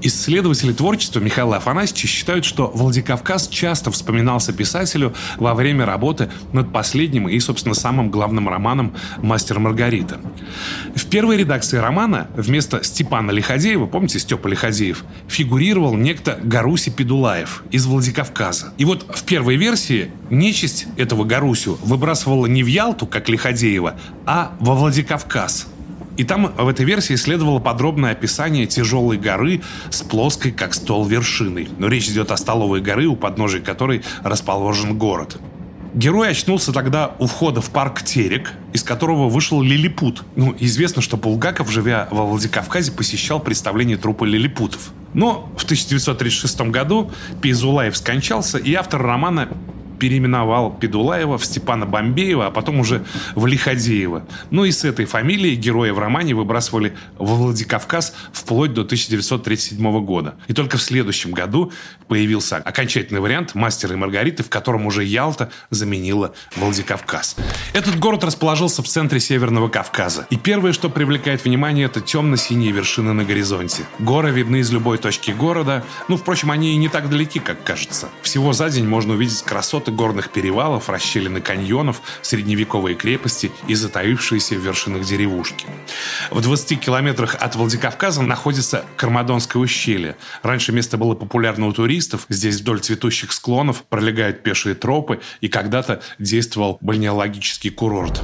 Исследователи 0.00 0.72
творчества 0.72 1.20
Михаила 1.20 1.56
Афанасьевича 1.56 2.06
считают, 2.06 2.44
что 2.44 2.68
Владикавказ 2.74 3.48
часто 3.48 3.90
вспоминался 3.90 4.52
писателю 4.52 5.14
во 5.38 5.54
время 5.54 5.86
работы 5.86 6.30
над 6.52 6.72
последним 6.72 7.28
и, 7.28 7.38
собственно, 7.40 7.74
самым 7.74 8.10
главным 8.10 8.48
романом 8.48 8.94
«Мастер 9.22 9.58
Маргарита». 9.58 10.20
В 10.94 11.06
первой 11.06 11.36
редакции 11.38 11.78
романа 11.78 12.28
вместо 12.36 12.82
Степана 12.84 13.30
Лиходеева, 13.30 13.86
помните 13.86 14.18
Степа 14.18 14.48
Лиходеев, 14.48 15.04
фигурировал 15.26 15.94
некто 15.94 16.38
Гаруси 16.42 16.90
Педулаев 16.90 17.64
из 17.70 17.86
Владикавказа. 17.86 18.72
И 18.78 18.84
вот 18.84 19.06
в 19.14 19.24
первой 19.24 19.56
версии 19.56 20.10
нечисть 20.30 20.86
этого 20.96 21.24
Гарусю 21.24 21.78
выбрасывала 21.82 22.46
не 22.46 22.62
в 22.62 22.66
Ялту, 22.66 23.06
как 23.06 23.28
Лиходеева, 23.28 23.96
а 24.26 24.52
во 24.60 24.74
Владикавказ– 24.74 25.68
и 26.18 26.24
там 26.24 26.52
в 26.56 26.66
этой 26.66 26.84
версии 26.84 27.14
следовало 27.14 27.60
подробное 27.60 28.10
описание 28.10 28.66
тяжелой 28.66 29.16
горы 29.18 29.62
с 29.88 30.02
плоской, 30.02 30.50
как 30.50 30.74
стол, 30.74 31.06
вершиной. 31.06 31.68
Но 31.78 31.86
речь 31.86 32.08
идет 32.08 32.32
о 32.32 32.36
столовой 32.36 32.80
горы, 32.80 33.06
у 33.06 33.14
подножия 33.14 33.60
которой 33.60 34.02
расположен 34.24 34.98
город. 34.98 35.38
Герой 35.94 36.30
очнулся 36.30 36.72
тогда 36.72 37.12
у 37.20 37.26
входа 37.26 37.60
в 37.60 37.70
парк 37.70 38.02
Терек, 38.02 38.52
из 38.72 38.82
которого 38.82 39.28
вышел 39.28 39.62
лилипут. 39.62 40.24
Ну, 40.34 40.54
известно, 40.58 41.00
что 41.02 41.16
Булгаков, 41.16 41.70
живя 41.70 42.08
во 42.10 42.26
Владикавказе, 42.26 42.90
посещал 42.90 43.38
представление 43.38 43.96
трупа 43.96 44.24
лилипутов. 44.24 44.90
Но 45.14 45.50
в 45.56 45.64
1936 45.64 46.60
году 46.62 47.12
Пейзулаев 47.40 47.96
скончался, 47.96 48.58
и 48.58 48.74
автор 48.74 49.02
романа 49.02 49.48
переименовал 49.98 50.72
Педулаева 50.72 51.38
в 51.38 51.44
Степана 51.44 51.86
Бомбеева, 51.86 52.46
а 52.46 52.50
потом 52.50 52.80
уже 52.80 53.04
в 53.34 53.46
Лиходеева. 53.46 54.26
Ну 54.50 54.64
и 54.64 54.72
с 54.72 54.84
этой 54.84 55.04
фамилией 55.04 55.56
героя 55.56 55.92
в 55.92 55.98
романе 55.98 56.34
выбрасывали 56.34 56.94
во 57.18 57.34
Владикавказ 57.34 58.14
вплоть 58.32 58.72
до 58.72 58.82
1937 58.82 60.04
года. 60.04 60.34
И 60.46 60.52
только 60.52 60.76
в 60.78 60.82
следующем 60.82 61.32
году 61.32 61.72
появился 62.06 62.56
окончательный 62.56 63.20
вариант 63.20 63.54
«Мастера 63.54 63.94
и 63.94 63.96
Маргариты», 63.96 64.42
в 64.42 64.48
котором 64.48 64.86
уже 64.86 65.04
Ялта 65.04 65.50
заменила 65.70 66.32
Владикавказ. 66.56 67.36
Этот 67.72 67.98
город 67.98 68.24
расположился 68.24 68.82
в 68.82 68.88
центре 68.88 69.20
Северного 69.20 69.68
Кавказа. 69.68 70.26
И 70.30 70.36
первое, 70.36 70.72
что 70.72 70.88
привлекает 70.88 71.44
внимание, 71.44 71.86
это 71.86 72.00
темно-синие 72.00 72.72
вершины 72.72 73.12
на 73.12 73.24
горизонте. 73.24 73.84
Горы 73.98 74.30
видны 74.30 74.56
из 74.60 74.70
любой 74.70 74.98
точки 74.98 75.30
города. 75.30 75.84
Ну, 76.08 76.16
впрочем, 76.16 76.50
они 76.50 76.72
и 76.72 76.76
не 76.76 76.88
так 76.88 77.10
далеки, 77.10 77.38
как 77.38 77.62
кажется. 77.64 78.08
Всего 78.22 78.52
за 78.52 78.70
день 78.70 78.86
можно 78.86 79.14
увидеть 79.14 79.42
красоты 79.42 79.87
высоты 79.88 79.90
горных 79.90 80.30
перевалов, 80.30 80.88
расщелины 80.88 81.40
каньонов, 81.40 82.00
средневековые 82.22 82.94
крепости 82.94 83.50
и 83.68 83.74
затаившиеся 83.74 84.54
в 84.56 84.64
вершинах 84.64 85.04
деревушки. 85.04 85.66
В 86.30 86.40
20 86.40 86.80
километрах 86.80 87.36
от 87.40 87.56
Владикавказа 87.56 88.22
находится 88.22 88.84
Кармадонское 88.96 89.62
ущелье. 89.62 90.16
Раньше 90.42 90.72
место 90.72 90.96
было 90.96 91.14
популярно 91.14 91.66
у 91.66 91.72
туристов. 91.72 92.26
Здесь 92.28 92.60
вдоль 92.60 92.80
цветущих 92.80 93.32
склонов 93.32 93.84
пролегают 93.88 94.42
пешие 94.42 94.74
тропы 94.74 95.20
и 95.40 95.48
когда-то 95.48 96.00
действовал 96.18 96.78
бальнеологический 96.80 97.70
курорт. 97.70 98.22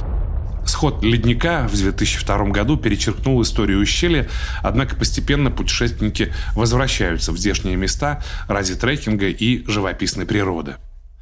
Сход 0.65 1.03
ледника 1.03 1.67
в 1.69 1.77
2002 1.77 2.45
году 2.49 2.75
перечеркнул 2.75 3.39
историю 3.41 3.79
ущелья, 3.79 4.27
однако 4.63 4.95
постепенно 4.95 5.51
путешественники 5.51 6.33
возвращаются 6.55 7.31
в 7.31 7.37
здешние 7.37 7.75
места 7.75 8.23
ради 8.47 8.75
трекинга 8.75 9.27
и 9.27 9.63
живописной 9.67 10.25
природы. 10.25 10.75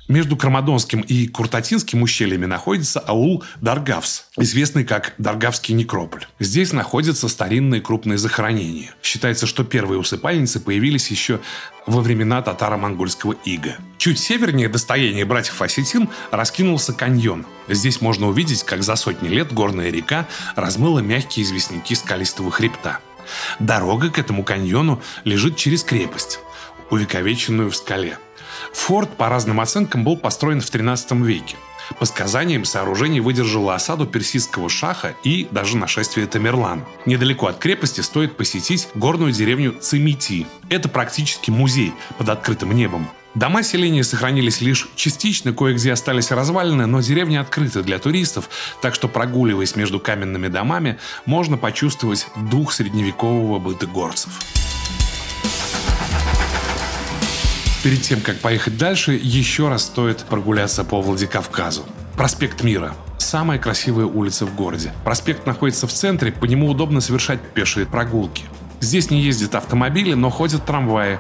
Между 0.10 0.36
Крамадонским 0.36 1.00
и 1.00 1.28
Куртатинским 1.28 2.02
ущельями 2.02 2.46
находится 2.46 3.00
аул 3.00 3.42
Даргавс, 3.62 4.26
известный 4.38 4.84
как 4.84 5.14
Даргавский 5.18 5.74
некрополь. 5.74 6.26
Здесь 6.40 6.74
находятся 6.74 7.30
старинные 7.30 7.80
крупные 7.80 8.18
захоронения. 8.18 8.94
Считается, 9.02 9.48
что 9.48 9.64
первые 9.64 10.00
усыпальницы 10.00 10.60
появились 10.60 11.10
еще 11.10 11.40
во 11.88 12.02
времена 12.02 12.42
татаро-монгольского 12.42 13.34
ига. 13.46 13.78
Чуть 13.98 14.20
севернее 14.20 14.68
достояния 14.68 15.24
братьев 15.24 15.62
Осетин 15.62 16.10
раскинулся 16.32 16.92
каньон. 16.92 17.46
Здесь 17.70 18.02
можно 18.02 18.28
увидеть, 18.28 18.64
как 18.64 18.84
за 18.84 18.98
сотни 18.98 19.30
лет 19.30 19.54
горная 19.54 19.90
река 19.90 20.28
размыла 20.58 21.00
мягкие 21.00 21.46
известняки 21.46 21.96
скалистого 21.96 22.52
хребта. 22.52 23.00
Дорога 23.60 24.10
к 24.10 24.20
этому 24.20 24.44
каньону 24.44 25.02
лежит 25.24 25.56
через 25.56 25.82
крепость, 25.84 26.40
увековеченную 26.90 27.72
в 27.72 27.76
скале– 27.78 28.18
Форт, 28.74 29.18
по 29.18 29.30
разным 29.30 29.60
оценкам, 29.60 30.04
был 30.04 30.18
построен 30.18 30.62
в 30.62 30.70
13 30.70 31.12
веке. 31.24 31.58
По 32.00 32.06
сказаниям, 32.06 32.66
сооружение 32.66 33.22
выдержало 33.22 33.76
осаду 33.76 34.06
персидского 34.06 34.70
шаха 34.70 35.16
и 35.24 35.48
даже 35.52 35.78
нашествие 35.78 36.28
Тамерлана. 36.28 36.86
Недалеко 37.06 37.48
от 37.48 37.58
крепости 37.58 38.02
стоит 38.02 38.38
посетить 38.38 38.88
горную 38.96 39.32
деревню 39.32 39.76
Цимити. 39.80 40.48
Это 40.70 40.88
практически 40.90 41.52
музей 41.52 41.94
под 42.18 42.30
открытым 42.30 42.72
небом. 42.74 43.10
Дома 43.36 43.64
селения 43.64 44.04
сохранились 44.04 44.62
лишь 44.62 44.88
частично, 44.96 45.54
кое-где 45.54 45.92
остались 45.92 46.30
развалины, 46.30 46.86
но 46.86 47.02
деревня 47.02 47.42
открыта 47.42 47.82
для 47.82 47.98
туристов, 47.98 48.48
так 48.80 48.94
что 48.94 49.08
прогуливаясь 49.08 49.76
между 49.76 50.00
каменными 50.00 50.50
домами, 50.50 51.00
можно 51.26 51.58
почувствовать 51.58 52.28
дух 52.52 52.72
средневекового 52.72 53.58
быта 53.58 53.88
горцев. 53.88 54.32
Перед 57.84 58.02
тем, 58.02 58.22
как 58.22 58.38
поехать 58.38 58.78
дальше, 58.78 59.20
еще 59.22 59.68
раз 59.68 59.84
стоит 59.84 60.20
прогуляться 60.20 60.86
по 60.86 61.02
Владикавказу. 61.02 61.84
Проспект 62.16 62.64
Мира. 62.64 62.96
Самая 63.18 63.60
красивая 63.60 64.06
улица 64.06 64.46
в 64.46 64.56
городе. 64.56 64.94
Проспект 65.04 65.46
находится 65.46 65.86
в 65.86 65.92
центре, 65.92 66.32
по 66.32 66.46
нему 66.46 66.70
удобно 66.70 67.02
совершать 67.02 67.42
пешие 67.42 67.86
прогулки. 67.86 68.46
Здесь 68.80 69.12
не 69.12 69.22
ездят 69.22 69.56
автомобили, 69.56 70.14
но 70.14 70.30
ходят 70.30 70.66
трамваи. 70.66 71.20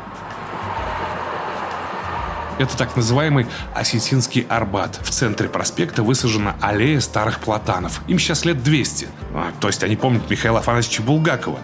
Это 2.59 2.77
так 2.77 2.95
называемый 2.95 3.45
Осетинский 3.75 4.45
Арбат. 4.47 4.97
В 5.03 5.09
центре 5.09 5.49
проспекта 5.49 6.01
высажена 6.01 6.55
аллея 6.61 7.01
старых 7.01 7.39
платанов. 7.39 7.99
Им 8.07 8.19
сейчас 8.19 8.45
лет 8.45 8.63
200. 8.63 9.09
А, 9.33 9.51
то 9.59 9.67
есть 9.67 9.83
они 9.83 9.97
помнят 9.97 10.29
Михаила 10.29 10.59
Афанасьевича 10.59 11.01
Булгакова. 11.01 11.59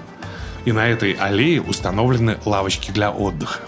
И 0.65 0.73
на 0.73 0.89
этой 0.89 1.13
аллее 1.13 1.61
установлены 1.61 2.37
лавочки 2.43 2.91
для 2.91 3.11
отдыха. 3.11 3.61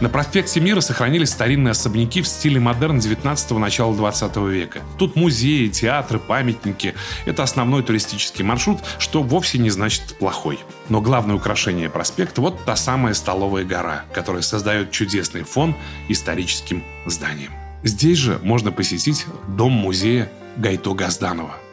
На 0.00 0.08
проспекте 0.08 0.60
Мира 0.60 0.80
сохранились 0.80 1.30
старинные 1.30 1.72
особняки 1.72 2.22
в 2.22 2.28
стиле 2.28 2.60
модерн 2.60 2.98
19-го 2.98 3.58
начала 3.58 3.94
20 3.94 4.36
века. 4.36 4.80
Тут 4.98 5.16
музеи, 5.16 5.68
театры, 5.68 6.18
памятники. 6.18 6.94
Это 7.24 7.42
основной 7.42 7.82
туристический 7.82 8.44
маршрут, 8.44 8.80
что 8.98 9.22
вовсе 9.22 9.58
не 9.58 9.70
значит 9.70 10.16
плохой. 10.18 10.58
Но 10.88 11.00
главное 11.00 11.36
украшение 11.36 11.90
проспекта– 11.90 12.40
вот 12.42 12.64
та 12.64 12.76
самая 12.76 13.14
столовая 13.14 13.64
гора, 13.64 14.04
которая 14.12 14.42
создает 14.42 14.90
чудесный 14.90 15.42
фон 15.42 15.74
историческим 16.08 16.84
зданиям. 17.06 17.52
Здесь 17.82 18.18
же 18.18 18.38
можно 18.42 18.72
посетить 18.72 19.26
дом-музея 19.48 20.30
Гайто 20.56 20.94
Газданова– 20.94 21.56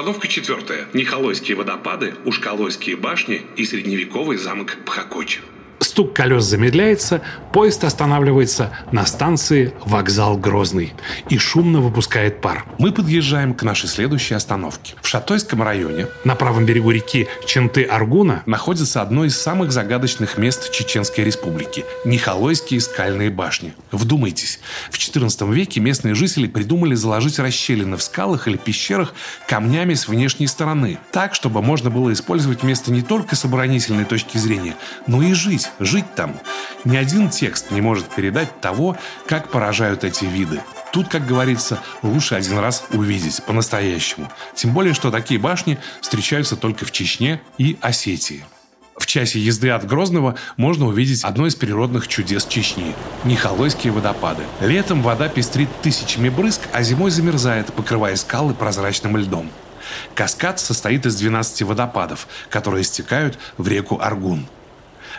Остановка 0.00 0.28
четвертая. 0.28 0.88
Нихолойские 0.94 1.58
водопады, 1.58 2.14
Ушкалойские 2.24 2.96
башни 2.96 3.42
и 3.56 3.66
средневековый 3.66 4.38
замок 4.38 4.78
Пхакочи. 4.86 5.42
Стук 5.82 6.12
колес 6.12 6.44
замедляется, 6.44 7.22
поезд 7.54 7.84
останавливается 7.84 8.70
на 8.92 9.06
станции 9.06 9.72
«Вокзал 9.86 10.36
Грозный» 10.36 10.92
и 11.30 11.38
шумно 11.38 11.80
выпускает 11.80 12.42
пар. 12.42 12.66
Мы 12.78 12.92
подъезжаем 12.92 13.54
к 13.54 13.62
нашей 13.62 13.88
следующей 13.88 14.34
остановке. 14.34 14.94
В 15.00 15.08
Шатойском 15.08 15.62
районе 15.62 16.06
На 16.24 16.34
правом 16.34 16.66
берегу 16.66 16.90
реки 16.90 17.28
Ченты-Аргуна 17.46 18.42
находится 18.44 19.00
одно 19.00 19.24
из 19.24 19.38
самых 19.38 19.72
загадочных 19.72 20.36
мест 20.36 20.70
Чеченской 20.70 21.24
Республики– 21.24 21.84
Нихолойские 22.04 22.80
скальные 22.80 23.30
башни. 23.30 23.72
Вдумайтесь, 23.90 24.60
в 24.90 24.98
XIV 24.98 25.50
веке 25.52 25.80
местные 25.80 26.14
жители 26.14 26.46
придумали 26.46 26.94
заложить 26.94 27.38
расщелины 27.38 27.96
в 27.96 28.02
скалах 28.02 28.48
или 28.48 28.58
пещерах 28.58 29.14
камнями 29.48 29.94
с 29.94 30.08
внешней 30.08 30.46
стороны, 30.46 30.98
так, 31.10 31.34
чтобы 31.34 31.62
можно 31.62 31.88
было 31.88 32.12
использовать 32.12 32.62
место 32.62 32.92
не 32.92 33.00
только 33.00 33.34
с 33.34 33.46
оборонительной 33.46 34.04
точки 34.04 34.36
зрения, 34.36 34.76
но 35.06 35.22
и 35.22 35.32
жить, 35.32 35.69
жить 35.78 36.14
там. 36.14 36.34
Ни 36.84 36.96
один 36.96 37.30
текст 37.30 37.70
не 37.70 37.80
может 37.80 38.08
передать 38.08 38.60
того, 38.60 38.96
как 39.26 39.50
поражают 39.50 40.04
эти 40.04 40.24
виды. 40.24 40.60
Тут, 40.92 41.08
как 41.08 41.26
говорится, 41.26 41.78
лучше 42.02 42.34
один 42.34 42.58
раз 42.58 42.84
увидеть 42.90 43.42
по-настоящему. 43.44 44.30
Тем 44.54 44.72
более, 44.72 44.94
что 44.94 45.10
такие 45.10 45.38
башни 45.38 45.78
встречаются 46.00 46.56
только 46.56 46.84
в 46.84 46.90
Чечне 46.90 47.40
и 47.58 47.78
Осетии. 47.80 48.44
В 49.00 49.06
часе 49.06 49.40
езды 49.40 49.70
от 49.70 49.86
Грозного 49.86 50.36
можно 50.58 50.86
увидеть 50.86 51.24
одно 51.24 51.46
из 51.46 51.54
природных 51.54 52.06
чудес 52.06 52.44
Чечни– 52.44 52.94
Нихолойские 53.24 53.94
водопады. 53.94 54.42
Летом 54.60 55.02
вода 55.02 55.28
пестрит 55.28 55.70
тысячами 55.80 56.28
брызг, 56.28 56.60
а 56.72 56.82
зимой 56.82 57.10
замерзает, 57.10 57.72
покрывая 57.72 58.14
скалы 58.16 58.52
прозрачным 58.52 59.16
льдом. 59.16 59.50
Каскад 60.14 60.60
состоит 60.60 61.06
из 61.06 61.16
12 61.16 61.62
водопадов, 61.62 62.28
которые 62.50 62.84
стекают 62.84 63.38
в 63.56 63.66
реку 63.68 63.98
Аргун. 64.00 64.46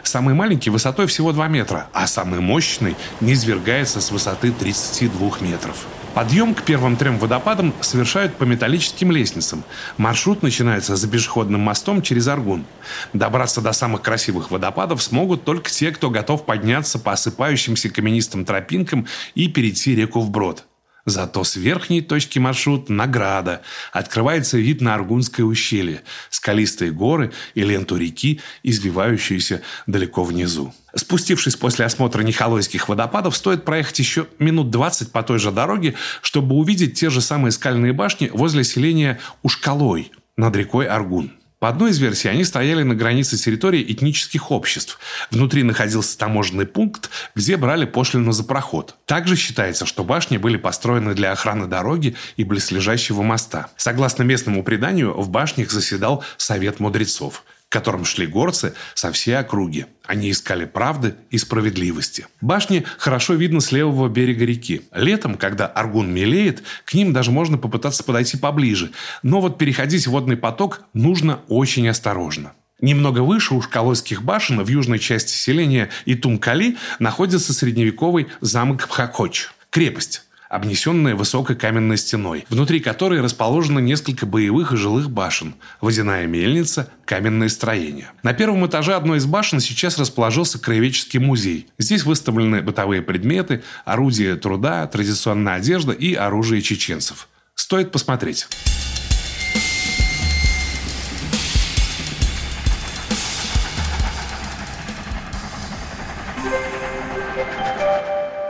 Самый 0.03 0.33
маленький 0.33 0.69
высотой 0.69 1.07
всего 1.07 1.31
2 1.31 1.47
метра, 1.47 1.87
а 1.93 2.07
самый 2.07 2.39
мощный 2.39 2.95
низвергается 3.19 4.01
с 4.01 4.11
высоты 4.11 4.51
32 4.51 5.37
метров. 5.41 5.85
Подъем 6.13 6.53
к 6.53 6.63
первым 6.63 6.97
трем 6.97 7.17
водопадам 7.19 7.73
совершают 7.79 8.35
по 8.35 8.43
металлическим 8.43 9.11
лестницам. 9.11 9.63
Маршрут 9.97 10.43
начинается 10.43 10.97
за 10.97 11.07
пешеходным 11.07 11.61
мостом 11.61 12.01
через 12.01 12.27
Аргун. 12.27 12.65
Добраться 13.13 13.61
до 13.61 13.71
самых 13.71 14.01
красивых 14.01 14.51
водопадов 14.51 15.01
смогут 15.01 15.45
только 15.45 15.69
те, 15.69 15.91
кто 15.91 16.09
готов 16.09 16.45
подняться 16.45 16.99
по 16.99 17.13
осыпающимся 17.13 17.89
каменистым 17.89 18.43
тропинкам 18.43 19.07
и 19.35 19.47
перейти 19.47 19.95
реку 19.95 20.19
вброд. 20.19 20.65
Зато 21.05 21.43
с 21.43 21.55
верхней 21.55 22.01
точки 22.01 22.37
маршрута 22.37 22.93
награда. 22.93 23.61
Открывается 23.91 24.57
вид 24.57 24.81
на 24.81 24.93
Аргунское 24.93 25.45
ущелье, 25.45 26.03
скалистые 26.29 26.91
горы 26.91 27.31
и 27.55 27.63
ленту 27.63 27.97
реки, 27.97 28.39
извивающуюся 28.63 29.61
далеко 29.87 30.23
внизу. 30.23 30.73
Спустившись 30.93 31.55
после 31.55 31.85
осмотра 31.85 32.21
Нихолойских 32.21 32.89
водопадов, 32.89 33.35
стоит 33.35 33.65
проехать 33.65 33.99
еще 33.99 34.27
минут 34.39 34.69
20 34.69 35.11
по 35.11 35.23
той 35.23 35.39
же 35.39 35.51
дороге, 35.51 35.95
чтобы 36.21 36.55
увидеть 36.55 36.99
те 36.99 37.09
же 37.09 37.21
самые 37.21 37.51
скальные 37.51 37.93
башни 37.93 38.29
возле 38.31 38.63
селения 38.63 39.19
Ушкалой 39.41 40.11
над 40.37 40.55
рекой 40.55 40.87
Аргун. 40.87 41.31
По 41.61 41.69
одной 41.69 41.91
из 41.91 41.99
версий, 41.99 42.27
они 42.27 42.43
стояли 42.43 42.81
на 42.81 42.95
границе 42.95 43.37
территории 43.37 43.85
этнических 43.87 44.49
обществ. 44.49 44.97
Внутри 45.29 45.61
находился 45.61 46.17
таможенный 46.17 46.65
пункт, 46.65 47.11
где 47.35 47.55
брали 47.55 47.85
пошлину 47.85 48.31
за 48.31 48.43
проход. 48.43 48.95
Также 49.05 49.35
считается, 49.35 49.85
что 49.85 50.03
башни 50.03 50.37
были 50.37 50.57
построены 50.57 51.13
для 51.13 51.31
охраны 51.31 51.67
дороги 51.67 52.15
и 52.35 52.43
близлежащего 52.43 53.21
моста. 53.21 53.69
Согласно 53.77 54.23
местному 54.23 54.63
преданию, 54.63 55.13
в 55.13 55.29
башнях 55.29 55.69
заседал 55.69 56.23
Совет 56.35 56.79
мудрецов 56.79 57.43
к 57.71 57.73
которым 57.73 58.03
шли 58.03 58.27
горцы 58.27 58.73
со 58.95 59.13
всей 59.13 59.37
округи. 59.37 59.85
Они 60.05 60.29
искали 60.29 60.65
правды 60.65 61.15
и 61.29 61.37
справедливости. 61.37 62.27
Башни 62.41 62.83
хорошо 62.97 63.33
видно 63.35 63.61
с 63.61 63.71
левого 63.71 64.09
берега 64.09 64.43
реки. 64.43 64.81
Летом, 64.93 65.35
когда 65.35 65.67
Аргун 65.67 66.13
мелеет, 66.13 66.63
к 66.83 66.93
ним 66.93 67.13
даже 67.13 67.31
можно 67.31 67.57
попытаться 67.57 68.03
подойти 68.03 68.35
поближе. 68.35 68.91
Но 69.23 69.39
вот 69.39 69.57
переходить 69.57 70.05
водный 70.05 70.35
поток 70.35 70.81
нужно 70.93 71.39
очень 71.47 71.87
осторожно. 71.87 72.51
Немного 72.81 73.19
выше 73.19 73.53
у 73.53 73.61
Шкалойских 73.61 74.21
башен 74.21 74.61
в 74.61 74.67
южной 74.67 74.99
части 74.99 75.31
селения 75.31 75.91
Итумкали 76.05 76.75
находится 76.99 77.53
средневековый 77.53 78.27
замок 78.41 78.85
Пхакоч– 78.89 79.47
крепость 79.69 80.25
обнесенная 80.51 81.15
высокой 81.15 81.55
каменной 81.55 81.97
стеной, 81.97 82.45
внутри 82.49 82.81
которой 82.81 83.21
расположено 83.21 83.79
несколько 83.79 84.25
боевых 84.25 84.73
и 84.73 84.75
жилых 84.75 85.09
башен, 85.09 85.55
водяная 85.79 86.27
мельница, 86.27 86.91
каменное 87.05 87.47
строение. 87.47 88.11
На 88.21 88.33
первом 88.33 88.67
этаже 88.67 88.95
одной 88.95 89.19
из 89.19 89.25
башен 89.25 89.61
сейчас 89.61 89.97
расположился 89.97 90.59
краеведческий 90.59 91.19
музей. 91.19 91.67
Здесь 91.79 92.03
выставлены 92.03 92.61
бытовые 92.61 93.01
предметы, 93.01 93.63
орудия 93.85 94.35
труда, 94.35 94.85
традиционная 94.87 95.55
одежда 95.55 95.93
и 95.93 96.15
оружие 96.15 96.61
чеченцев. 96.61 97.29
Стоит 97.55 97.93
посмотреть. 97.93 98.47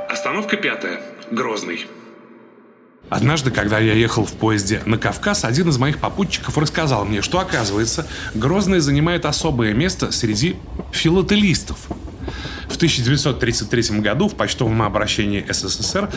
Остановка 0.09 0.57
пятая. 0.57 1.10
Грозный. 1.31 1.87
Однажды, 3.09 3.51
когда 3.51 3.79
я 3.79 3.93
ехал 3.93 4.25
в 4.25 4.33
поезде 4.33 4.81
на 4.85 4.97
Кавказ, 4.97 5.45
один 5.45 5.69
из 5.69 5.77
моих 5.77 5.99
попутчиков 5.99 6.57
рассказал 6.57 7.05
мне, 7.05 7.21
что, 7.21 7.39
оказывается, 7.39 8.07
Грозный 8.35 8.79
занимает 8.79 9.25
особое 9.25 9.73
место 9.73 10.11
среди 10.11 10.57
филателистов. 10.91 11.87
В 12.71 12.77
1933 12.77 13.99
году 13.99 14.29
в 14.29 14.35
почтовом 14.35 14.81
обращении 14.81 15.45
СССР 15.47 16.09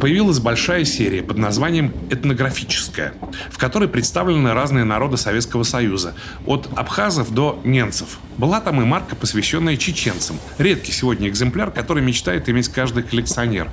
появилась 0.00 0.38
большая 0.38 0.84
серия 0.84 1.24
под 1.24 1.38
названием 1.38 1.92
«Этнографическая», 2.08 3.14
в 3.50 3.58
которой 3.58 3.88
представлены 3.88 4.54
разные 4.54 4.84
народы 4.84 5.16
Советского 5.16 5.64
Союза, 5.64 6.14
от 6.46 6.68
абхазов 6.76 7.34
до 7.34 7.60
немцев– 7.64 8.18
была 8.38 8.60
там 8.60 8.80
и 8.80 8.84
марка, 8.84 9.16
посвященная 9.16 9.76
чеченцам. 9.76 10.38
Редкий 10.58 10.92
сегодня 10.92 11.28
экземпляр, 11.28 11.72
который 11.72 12.04
мечтает 12.04 12.48
иметь 12.48 12.68
каждый 12.68 13.02
коллекционер. 13.02 13.68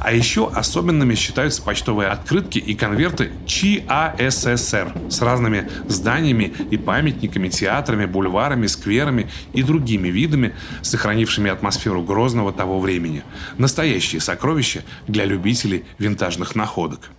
А 0.00 0.12
еще 0.12 0.50
особенными 0.50 1.14
считаются 1.14 1.60
почтовые 1.60 2.08
открытки 2.08 2.58
и 2.58 2.74
конверты 2.74 3.30
ЧАССР 3.44 4.94
с 5.10 5.20
разными 5.20 5.68
зданиями 5.86 6.54
и 6.70 6.78
памятниками, 6.78 7.48
театрами, 7.48 8.06
бульварами, 8.06 8.66
скверами 8.66 9.30
и 9.52 9.62
другими 9.62 10.08
видами, 10.08 10.54
сохранившими 10.80 11.50
атмосферу 11.50 11.65
Грозного 12.02 12.52
того 12.52 12.80
времени. 12.80 13.22
Настоящие 13.58 14.20
сокровища 14.20 14.84
для 15.06 15.24
любителей 15.24 15.84
винтажных 15.98 16.54
находок. 16.54 17.10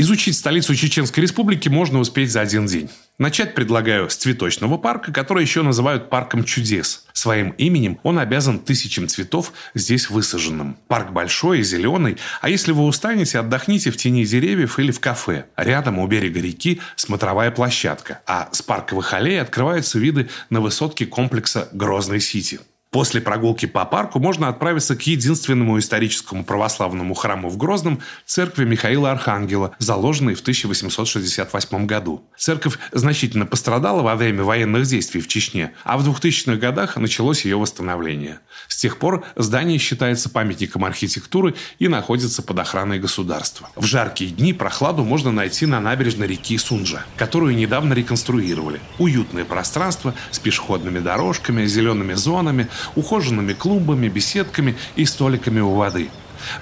Изучить 0.00 0.36
столицу 0.36 0.76
Чеченской 0.76 1.22
Республики 1.22 1.68
можно 1.68 1.98
успеть 1.98 2.30
за 2.30 2.40
один 2.40 2.66
день. 2.66 2.88
Начать 3.18 3.56
предлагаю 3.56 4.08
с 4.08 4.14
цветочного 4.14 4.78
парка, 4.78 5.12
который 5.12 5.42
еще 5.42 5.62
называют 5.62 6.08
парком 6.08 6.44
чудес. 6.44 7.04
Своим 7.12 7.50
именем 7.58 7.98
он 8.04 8.20
обязан 8.20 8.60
тысячам 8.60 9.08
цветов 9.08 9.52
здесь 9.74 10.08
высаженным. 10.08 10.78
Парк 10.86 11.10
большой 11.10 11.58
и 11.58 11.62
зеленый, 11.64 12.16
а 12.40 12.48
если 12.48 12.70
вы 12.70 12.84
устанете, 12.84 13.40
отдохните 13.40 13.90
в 13.90 13.96
тени 13.96 14.24
деревьев 14.24 14.78
или 14.78 14.92
в 14.92 15.00
кафе. 15.00 15.46
Рядом 15.56 15.98
у 15.98 16.06
берега 16.06 16.38
реки 16.38 16.80
смотровая 16.94 17.50
площадка, 17.50 18.20
а 18.24 18.50
с 18.52 18.62
парковых 18.62 19.12
аллей 19.14 19.40
открываются 19.40 19.98
виды 19.98 20.28
на 20.48 20.60
высотки 20.60 21.06
комплекса 21.06 21.68
Грозный 21.72 22.20
Сити. 22.20 22.60
После 22.90 23.20
прогулки 23.20 23.66
по 23.66 23.84
парку 23.84 24.18
можно 24.18 24.48
отправиться 24.48 24.96
к 24.96 25.02
единственному 25.02 25.78
историческому 25.78 26.42
православному 26.42 27.12
храму 27.14 27.50
в 27.50 27.58
Грозном– 27.58 28.00
церкви 28.26 28.64
Михаила 28.64 29.10
Архангела, 29.10 29.74
заложенной 29.78 30.34
в 30.34 30.40
1868 30.40 31.86
году. 31.86 32.24
Церковь 32.38 32.78
значительно 32.92 33.44
пострадала 33.44 34.00
во 34.02 34.16
время 34.16 34.42
военных 34.42 34.86
действий 34.86 35.20
в 35.20 35.28
Чечне, 35.28 35.74
а 35.84 35.98
в 35.98 36.08
2000-х 36.08 36.56
годах 36.56 36.96
началось 36.96 37.44
ее 37.44 37.58
восстановление. 37.58 38.40
С 38.68 38.76
тех 38.78 38.98
пор 38.98 39.24
здание 39.36 39.78
считается 39.78 40.30
памятником 40.30 40.84
архитектуры 40.86 41.54
и 41.78 41.88
находится 41.88 42.42
под 42.42 42.58
охраной 42.58 42.98
государства. 42.98 43.68
В 43.76 43.84
жаркие 43.84 44.30
дни 44.30 44.54
прохладу 44.54 45.04
можно 45.04 45.30
найти 45.30 45.66
на 45.66 45.78
набережной 45.80 46.26
реки 46.26 46.56
Сунжа, 46.56 47.04
которую 47.18 47.54
недавно 47.54 47.92
реконструировали. 47.92 48.80
Уютное 48.98 49.44
пространство 49.44 50.14
с 50.30 50.38
пешеходными 50.38 51.00
дорожками, 51.00 51.66
зелеными 51.66 52.14
зонами, 52.14 52.68
ухоженными 52.94 53.52
клумбами, 53.52 54.08
беседками 54.08 54.76
и 54.96 55.04
столиками 55.04 55.60
у 55.60 55.74
воды. 55.74 56.08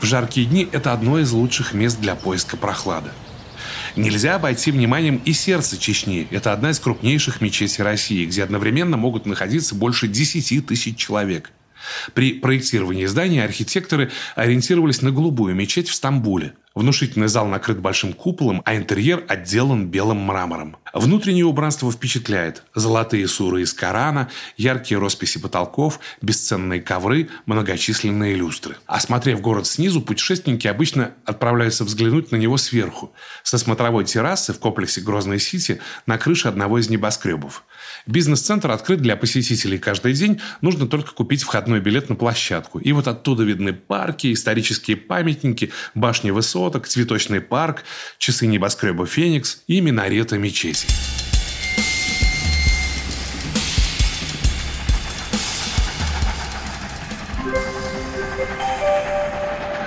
В 0.00 0.04
жаркие 0.06 0.46
дни 0.46 0.68
это 0.72 0.92
одно 0.92 1.18
из 1.18 1.32
лучших 1.32 1.74
мест 1.74 2.00
для 2.00 2.14
поиска 2.14 2.56
прохлады. 2.56 3.10
Нельзя 3.94 4.34
обойти 4.36 4.70
вниманием 4.70 5.22
и 5.24 5.32
сердце 5.32 5.78
Чечни. 5.78 6.28
Это 6.30 6.52
одна 6.52 6.70
из 6.70 6.78
крупнейших 6.78 7.40
мечетей 7.40 7.82
России, 7.82 8.26
где 8.26 8.42
одновременно 8.42 8.96
могут 8.96 9.24
находиться 9.26 9.74
больше 9.74 10.06
10 10.06 10.66
тысяч 10.66 10.96
человек. 10.96 11.50
При 12.14 12.34
проектировании 12.34 13.06
здания 13.06 13.44
архитекторы 13.44 14.10
ориентировались 14.34 15.02
на 15.02 15.10
голубую 15.10 15.54
мечеть 15.54 15.88
в 15.88 15.94
Стамбуле. 15.94 16.52
Внушительный 16.76 17.28
зал 17.28 17.46
накрыт 17.46 17.78
большим 17.78 18.12
куполом, 18.12 18.60
а 18.66 18.76
интерьер 18.76 19.24
отделан 19.28 19.86
белым 19.86 20.18
мрамором. 20.18 20.76
Внутреннее 20.92 21.46
убранство 21.46 21.90
впечатляет. 21.90 22.64
Золотые 22.74 23.26
суры 23.28 23.62
из 23.62 23.72
Корана, 23.72 24.28
яркие 24.58 25.00
росписи 25.00 25.38
потолков, 25.38 26.00
бесценные 26.20 26.82
ковры, 26.82 27.30
многочисленные 27.46 28.34
люстры. 28.34 28.76
Осмотрев 28.84 29.40
город 29.40 29.66
снизу, 29.66 30.02
путешественники 30.02 30.66
обычно 30.66 31.14
отправляются 31.24 31.82
взглянуть 31.82 32.30
на 32.30 32.36
него 32.36 32.58
сверху. 32.58 33.10
Со 33.42 33.56
смотровой 33.56 34.04
террасы 34.04 34.52
в 34.52 34.58
комплексе 34.58 35.00
Грозной 35.00 35.40
Сити 35.40 35.80
на 36.04 36.18
крыше 36.18 36.48
одного 36.48 36.78
из 36.78 36.90
небоскребов. 36.90 37.64
Бизнес-центр 38.06 38.70
открыт 38.70 39.00
для 39.00 39.16
посетителей 39.16 39.78
каждый 39.78 40.12
день. 40.12 40.40
Нужно 40.60 40.86
только 40.86 41.12
купить 41.12 41.42
входной 41.42 41.80
билет 41.80 42.08
на 42.08 42.14
площадку. 42.14 42.78
И 42.78 42.92
вот 42.92 43.08
оттуда 43.08 43.42
видны 43.42 43.72
парки, 43.72 44.32
исторические 44.32 44.96
памятники, 44.96 45.72
башни 45.94 46.30
высоток, 46.30 46.86
цветочный 46.86 47.40
парк, 47.40 47.82
часы 48.18 48.46
небоскреба 48.46 49.06
«Феникс» 49.06 49.64
и 49.66 49.80
минареты 49.80 50.38
мечети. 50.38 50.86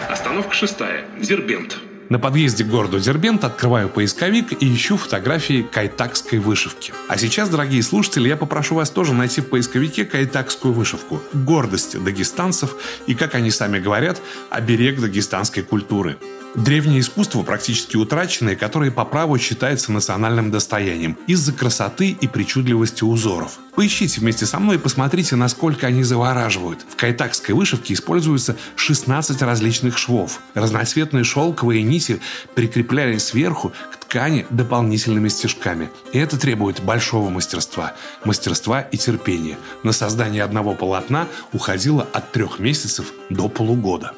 Остановка 0.10 0.54
шестая. 0.54 1.06
Дербент. 1.22 1.80
На 2.10 2.18
подъезде 2.18 2.64
к 2.64 2.68
городу 2.68 3.00
Дербент 3.00 3.44
открываю 3.44 3.88
поисковик 3.88 4.64
и 4.64 4.74
ищу 4.74 4.98
фотографии 4.98 5.62
кайтакской 5.62 6.40
вышивки. 6.40 6.92
А 7.08 7.20
сейчас, 7.20 7.50
дорогие 7.50 7.84
слушатели, 7.84 8.28
я 8.28 8.36
попрошу 8.36 8.74
вас 8.74 8.90
тоже 8.90 9.14
найти 9.14 9.42
в 9.42 9.50
поисковике 9.50 10.06
кайтакскую 10.06 10.74
вышивку. 10.74 11.22
Гордость 11.34 12.04
дагестанцев 12.04 12.76
и, 13.06 13.14
как 13.14 13.36
они 13.36 13.52
сами 13.52 13.78
говорят, 13.78 14.20
оберег 14.50 15.00
дагестанской 15.00 15.62
культуры. 15.62 16.18
Древнее 16.56 17.02
искусство, 17.02 17.44
практически 17.44 17.96
утраченное, 17.96 18.56
которое 18.56 18.90
по 18.90 19.06
праву 19.06 19.38
считается 19.38 19.92
национальным 19.92 20.50
достоянием 20.50 21.16
из-за 21.28 21.54
красоты 21.54 22.10
и 22.10 22.28
причудливости 22.28 23.04
узоров. 23.04 23.60
Поищите 23.76 24.20
вместе 24.20 24.48
со 24.48 24.58
мной 24.58 24.78
и 24.78 24.80
посмотрите, 24.80 25.36
насколько 25.36 25.86
они 25.86 26.04
завораживают. 26.04 26.84
В 26.90 26.96
кайтакской 26.96 27.54
вышивке 27.54 27.94
используется 27.94 28.58
16 28.78 29.42
различных 29.44 29.98
швов. 30.00 30.40
Разноцветные 30.56 31.24
шелковые 31.24 31.84
нити 31.84 32.20
прикреплялись 32.56 33.26
сверху 33.26 33.72
к 33.94 33.98
ткани 33.98 34.48
дополнительными 34.50 35.30
стежками. 35.30 35.92
И 36.14 36.18
это 36.18 36.38
требует 36.40 36.82
большого 36.82 37.30
мастерства, 37.30 37.94
мастерства 38.26 38.82
и 38.82 38.98
терпения. 38.98 39.58
На 39.84 39.92
создание 39.92 40.44
одного 40.44 40.74
полотна 40.74 41.28
уходило 41.54 42.08
от 42.12 42.32
трех 42.32 42.58
месяцев 42.58 43.14
до 43.30 43.50
полугода. 43.50 44.14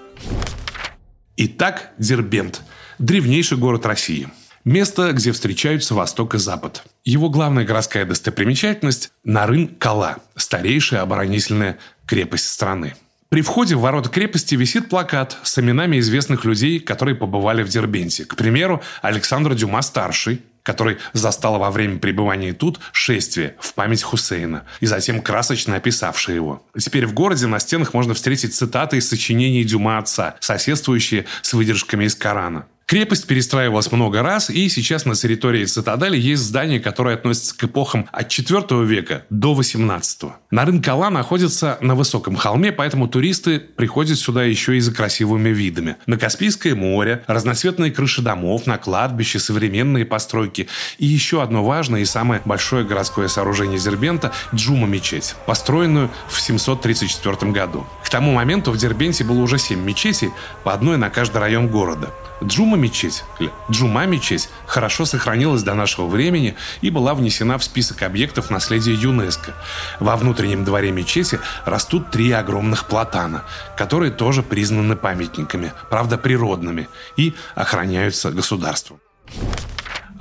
Итак, 1.43 1.89
Дербент– 1.97 2.61
древнейший 2.99 3.57
город 3.57 3.87
России. 3.87 4.29
Место, 4.63 5.11
где 5.11 5.31
встречаются 5.31 5.95
Восток 5.95 6.35
и 6.35 6.37
Запад. 6.37 6.83
Его 7.03 7.31
главная 7.31 7.65
городская 7.65 8.05
достопримечательность– 8.05 9.11
Нарын-Кала, 9.25 10.17
старейшая 10.35 11.01
оборонительная 11.01 11.79
крепость 12.05 12.45
страны. 12.47 12.93
При 13.29 13.41
входе 13.41 13.75
в 13.75 13.79
ворота 13.79 14.09
крепости 14.09 14.53
висит 14.53 14.87
плакат 14.87 15.35
с 15.41 15.57
именами 15.57 15.97
известных 15.97 16.45
людей, 16.45 16.79
которые 16.79 17.15
побывали 17.15 17.63
в 17.63 17.69
Дербенте. 17.69 18.23
К 18.25 18.35
примеру, 18.35 18.83
Александр 19.01 19.55
Дюма-старший, 19.55 20.41
который 20.63 20.97
застал 21.13 21.59
во 21.59 21.71
время 21.71 21.99
пребывания 21.99 22.53
тут 22.53 22.79
шествие 22.91 23.55
в 23.59 23.73
память 23.73 24.03
Хусейна, 24.03 24.65
и 24.79 24.85
затем 24.85 25.21
красочно 25.21 25.75
описавший 25.75 26.35
его. 26.35 26.63
Теперь 26.77 27.05
в 27.05 27.13
городе 27.13 27.47
на 27.47 27.59
стенах 27.59 27.93
можно 27.93 28.13
встретить 28.13 28.55
цитаты 28.55 28.97
из 28.97 29.09
сочинений 29.09 29.63
Дюма 29.63 29.97
отца, 29.97 30.35
соседствующие 30.39 31.25
с 31.41 31.53
выдержками 31.53 32.05
из 32.05 32.15
Корана. 32.15 32.65
Крепость 32.91 33.25
перестраивалась 33.25 33.89
много 33.93 34.21
раз, 34.21 34.49
и 34.49 34.67
сейчас 34.67 35.05
на 35.05 35.15
территории 35.15 35.63
цитадели 35.63 36.17
есть 36.17 36.41
здание, 36.43 36.81
которое 36.81 37.15
относится 37.15 37.57
к 37.57 37.63
эпохам 37.63 38.09
от 38.11 38.27
IV 38.27 38.85
века 38.85 39.23
до 39.29 39.57
XVIII. 39.57 40.33
Нарын-Кала 40.51 41.09
находится 41.09 41.77
на 41.79 41.95
высоком 41.95 42.35
холме, 42.35 42.73
поэтому 42.73 43.07
туристы 43.07 43.61
приходят 43.61 44.19
сюда 44.19 44.43
еще 44.43 44.75
и 44.75 44.81
за 44.81 44.93
красивыми 44.93 45.47
видами. 45.51 45.95
На 46.05 46.17
Каспийское 46.17 46.75
море, 46.75 47.23
разноцветные 47.27 47.91
крыши 47.91 48.21
домов, 48.21 48.67
на 48.67 48.77
кладбище, 48.77 49.39
современные 49.39 50.03
постройки. 50.03 50.67
И 50.97 51.05
еще 51.07 51.41
одно 51.41 51.63
важное 51.63 52.01
и 52.01 52.05
самое 52.05 52.41
большое 52.43 52.83
городское 52.83 53.29
сооружение 53.29 53.79
Дербента– 53.79 54.33
Джума-мечеть, 54.53 55.35
построенную 55.45 56.11
в 56.27 56.41
734 56.41 57.53
году. 57.53 57.87
К 58.03 58.09
тому 58.09 58.33
моменту 58.33 58.71
в 58.71 58.77
Дербенте 58.77 59.23
было 59.23 59.39
уже 59.39 59.57
семь 59.59 59.79
мечетей, 59.79 60.31
по 60.65 60.73
одной 60.73 60.97
на 60.97 61.09
каждый 61.09 61.37
район 61.37 61.69
города. 61.69 62.09
Джума 62.43 62.77
мечеть, 62.77 63.23
или 63.39 63.51
Джума 63.69 64.05
мечеть, 64.05 64.49
хорошо 64.65 65.05
сохранилась 65.05 65.63
до 65.63 65.73
нашего 65.73 66.07
времени 66.07 66.55
и 66.81 66.89
была 66.89 67.13
внесена 67.13 67.57
в 67.57 67.63
список 67.63 68.01
объектов 68.01 68.49
наследия 68.49 68.93
ЮНЕСКО. 68.93 69.53
Во 69.99 70.15
внутреннем 70.15 70.63
дворе 70.63 70.91
мечети 70.91 71.39
растут 71.65 72.09
три 72.09 72.31
огромных 72.31 72.85
платана, 72.85 73.43
которые 73.77 74.11
тоже 74.11 74.41
признаны 74.43 74.95
памятниками, 74.95 75.73
правда 75.89 76.17
природными, 76.17 76.89
и 77.15 77.33
охраняются 77.55 78.31
государством. 78.31 78.99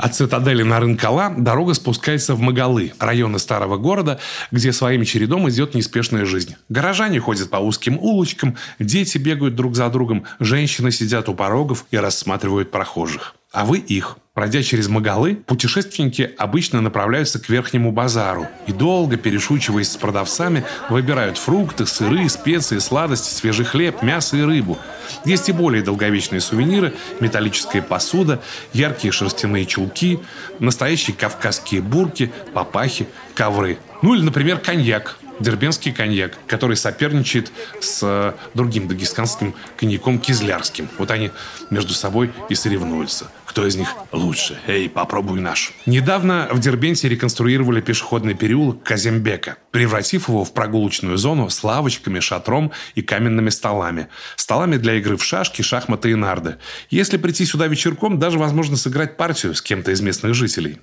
От 0.03 0.15
цитадели 0.15 0.63
на 0.63 0.81
Рынкала 0.81 1.35
дорога 1.37 1.75
спускается 1.75 2.35
в 2.35 2.41
Магалы, 2.41 2.95
районы 2.99 3.39
старого 3.39 3.77
города, 3.77 4.19
где 4.51 4.73
своим 4.73 5.05
чередом 5.05 5.47
идет 5.51 5.75
неспешная 5.75 6.25
жизнь. 6.25 6.57
Горожане 6.71 7.21
ходят 7.21 7.51
по 7.51 7.59
узким 7.59 7.99
улочкам, 7.99 8.57
дети 8.79 9.19
бегают 9.19 9.57
друг 9.57 9.77
за 9.77 9.91
другом, 9.91 10.25
женщины 10.39 10.91
сидят 10.91 11.29
у 11.29 11.35
порогов 11.35 11.85
и 11.91 11.99
рассматривают 11.99 12.71
прохожих. 12.71 13.35
А 13.53 13.65
вы 13.65 13.79
их. 13.79 14.17
Пройдя 14.33 14.63
через 14.63 14.87
Магалы, 14.89 15.35
путешественники 15.35 16.31
обычно 16.39 16.81
направляются 16.81 17.41
к 17.41 17.49
Верхнему 17.49 17.91
базару 17.91 18.47
и 18.69 18.73
долго, 18.73 19.17
перешучиваясь 19.17 19.91
с 19.91 19.97
продавцами, 19.97 20.65
выбирают 20.89 21.37
фрукты, 21.37 21.85
сыры, 21.85 22.29
специи, 22.29 22.79
сладости, 22.79 23.35
свежий 23.35 23.65
хлеб, 23.65 24.03
мясо 24.03 24.37
и 24.37 24.43
рыбу. 24.43 24.79
Есть 25.25 25.49
и 25.49 25.53
более 25.53 25.83
долговечные 25.83 26.41
сувениры, 26.41 26.95
металлическая 27.19 27.83
посуда, 27.83 28.41
яркие 28.73 29.11
шерстяные 29.11 29.67
чулки, 29.67 30.21
настоящие 30.61 31.17
кавказские 31.17 31.83
бурки, 31.83 32.33
папахи, 32.55 33.09
ковры. 33.35 33.79
Ну 34.01 34.15
или, 34.15 34.23
например, 34.23 34.59
коньяк– 34.59 35.19
дербенский 35.41 35.93
коньяк, 35.93 36.39
который 36.47 36.77
соперничает 36.77 37.51
с 37.81 38.01
э, 38.03 38.33
другим 38.55 38.87
дагестанским 38.87 39.55
коньяком 39.77 40.19
кизлярским. 40.19 40.89
Вот 40.99 41.11
они 41.11 41.31
между 41.71 41.95
собой 41.95 42.31
и 42.49 42.55
соревнуются. 42.55 43.31
Кто 43.51 43.67
из 43.67 43.75
них 43.75 43.89
лучше? 44.13 44.61
Эй, 44.69 44.89
попробуй 44.89 45.41
наш. 45.41 45.73
Недавно 45.85 46.49
в 46.53 46.61
Дербенте 46.61 47.09
реконструировали 47.09 47.81
пешеходный 47.81 48.35
переулок 48.35 48.85
Казембека, 48.85 49.57
превратив 49.73 50.29
его 50.29 50.45
в 50.45 50.55
прогулочную 50.55 51.17
зону 51.17 51.51
с 51.51 51.65
лавочками, 51.65 52.21
шатром 52.21 52.71
и 52.95 53.03
каменными 53.03 53.49
столами. 53.49 54.07
Столами 54.37 54.77
для 54.77 54.95
игры 54.95 55.17
в 55.17 55.25
шашки, 55.25 55.63
шахматы 55.63 56.13
и 56.13 56.15
нарды. 56.15 56.59
Если 56.91 57.17
прийти 57.17 57.45
сюда 57.45 57.67
вечерком, 57.67 58.21
даже 58.21 58.39
возможно 58.39 58.77
сыграть 58.77 59.17
партию 59.17 59.53
с 59.57 59.61
кем-то 59.61 59.91
из 59.91 60.01
местных 60.01 60.33
жителей. 60.35 60.79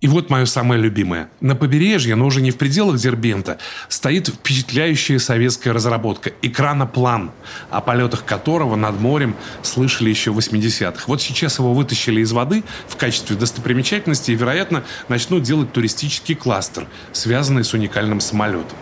И 0.00 0.06
вот 0.06 0.30
мое 0.30 0.44
самое 0.44 0.80
любимое. 0.80 1.28
На 1.40 1.56
побережье, 1.56 2.14
но 2.14 2.26
уже 2.26 2.40
не 2.40 2.52
в 2.52 2.56
пределах 2.56 2.98
Дербента, 2.98 3.58
стоит 3.88 4.28
впечатляющая 4.28 5.18
советская 5.18 5.72
разработка– 5.72 6.30
экраноплан, 6.42 7.32
о 7.70 7.80
полетах 7.80 8.24
которого 8.24 8.76
над 8.76 9.00
морем 9.00 9.34
слышали 9.62 10.08
еще 10.08 10.30
в 10.30 10.38
80-х. 10.38 11.04
Вот 11.08 11.20
сейчас 11.20 11.58
его 11.58 11.74
вытащили 11.74 12.20
из 12.20 12.30
воды 12.30 12.62
в 12.86 12.96
качестве 12.96 13.34
достопримечательности 13.34 14.30
и, 14.30 14.36
вероятно, 14.36 14.84
начнут 15.08 15.42
делать 15.42 15.72
туристический 15.72 16.36
кластер, 16.36 16.86
связанный 17.12 17.64
с 17.64 17.74
уникальным 17.74 18.20
самолетом. 18.20 18.78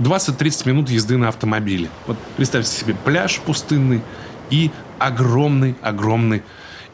20-30 0.00 0.68
минут 0.68 0.90
езды 0.90 1.16
на 1.16 1.28
автомобиле. 1.28 1.88
Вот 2.06 2.18
представьте 2.36 2.70
себе 2.70 2.94
пляж 2.94 3.40
пустынный 3.40 4.02
и 4.50 4.70
огромный-огромный 4.98 6.42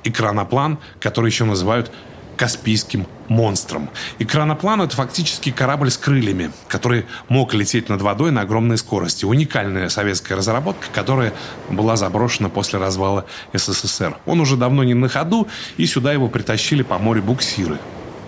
экраноплан, 0.04 0.78
который 1.00 1.30
еще 1.30 1.44
называют 1.44 1.90
Каспийским 2.36 3.06
монстром. 3.30 3.88
И 4.18 4.26
краноплан— 4.26 4.82
это 4.82 4.94
фактически 4.94 5.50
корабль 5.50 5.90
с 5.90 5.96
крыльями, 5.96 6.50
который 6.68 7.06
мог 7.28 7.54
лететь 7.54 7.88
над 7.88 8.02
водой 8.02 8.32
на 8.32 8.42
огромной 8.42 8.76
скорости. 8.76 9.24
Уникальная 9.24 9.88
советская 9.88 10.36
разработка, 10.36 10.88
которая 10.92 11.32
была 11.70 11.96
заброшена 11.96 12.50
после 12.50 12.78
развала 12.78 13.24
СССР. 13.54 14.18
Он 14.26 14.40
уже 14.40 14.56
давно 14.56 14.84
не 14.84 14.94
на 14.94 15.08
ходу, 15.08 15.48
и 15.78 15.86
сюда 15.86 16.12
его 16.12 16.28
притащили 16.28 16.82
по 16.82 16.98
морю 16.98 17.22
буксиры. 17.22 17.78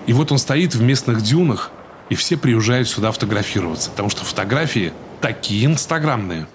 И 0.07 0.13
вот 0.13 0.33
он 0.33 0.39
стоит 0.39 0.75
в 0.75 0.83
местных 0.83 1.21
дюнах, 1.23 1.71
и 2.09 2.15
все 2.15 2.37
приезжают 2.37 2.89
сюда 2.89 3.11
фотографироваться, 3.13 3.91
потому 3.91 4.09
что 4.09 4.25
фотографии 4.25 4.93
такие 5.21 5.67
инстаграмные. 5.67 6.47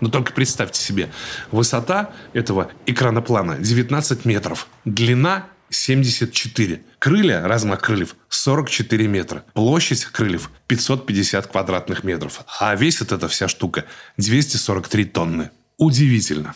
Но 0.00 0.08
только 0.08 0.32
представьте 0.32 0.80
себе, 0.80 1.10
высота 1.52 2.10
этого 2.32 2.68
экраноплана 2.86 3.58
19 3.58 4.24
метров, 4.24 4.66
длина 4.84 5.44
74. 5.72 6.82
Крылья, 6.98 7.42
размах 7.42 7.80
крыльев 7.80 8.16
44 8.28 9.06
метра. 9.08 9.44
Площадь 9.54 10.04
крыльев 10.04 10.50
550 10.66 11.46
квадратных 11.46 12.04
метров. 12.04 12.42
А 12.60 12.74
весит 12.74 13.12
эта 13.12 13.28
вся 13.28 13.48
штука 13.48 13.84
243 14.18 15.04
тонны. 15.06 15.50
Удивительно. 15.78 16.54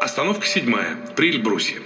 Остановка 0.00 0.46
седьмая. 0.46 0.96
При 1.16 1.30
Эльбрусе. 1.30 1.76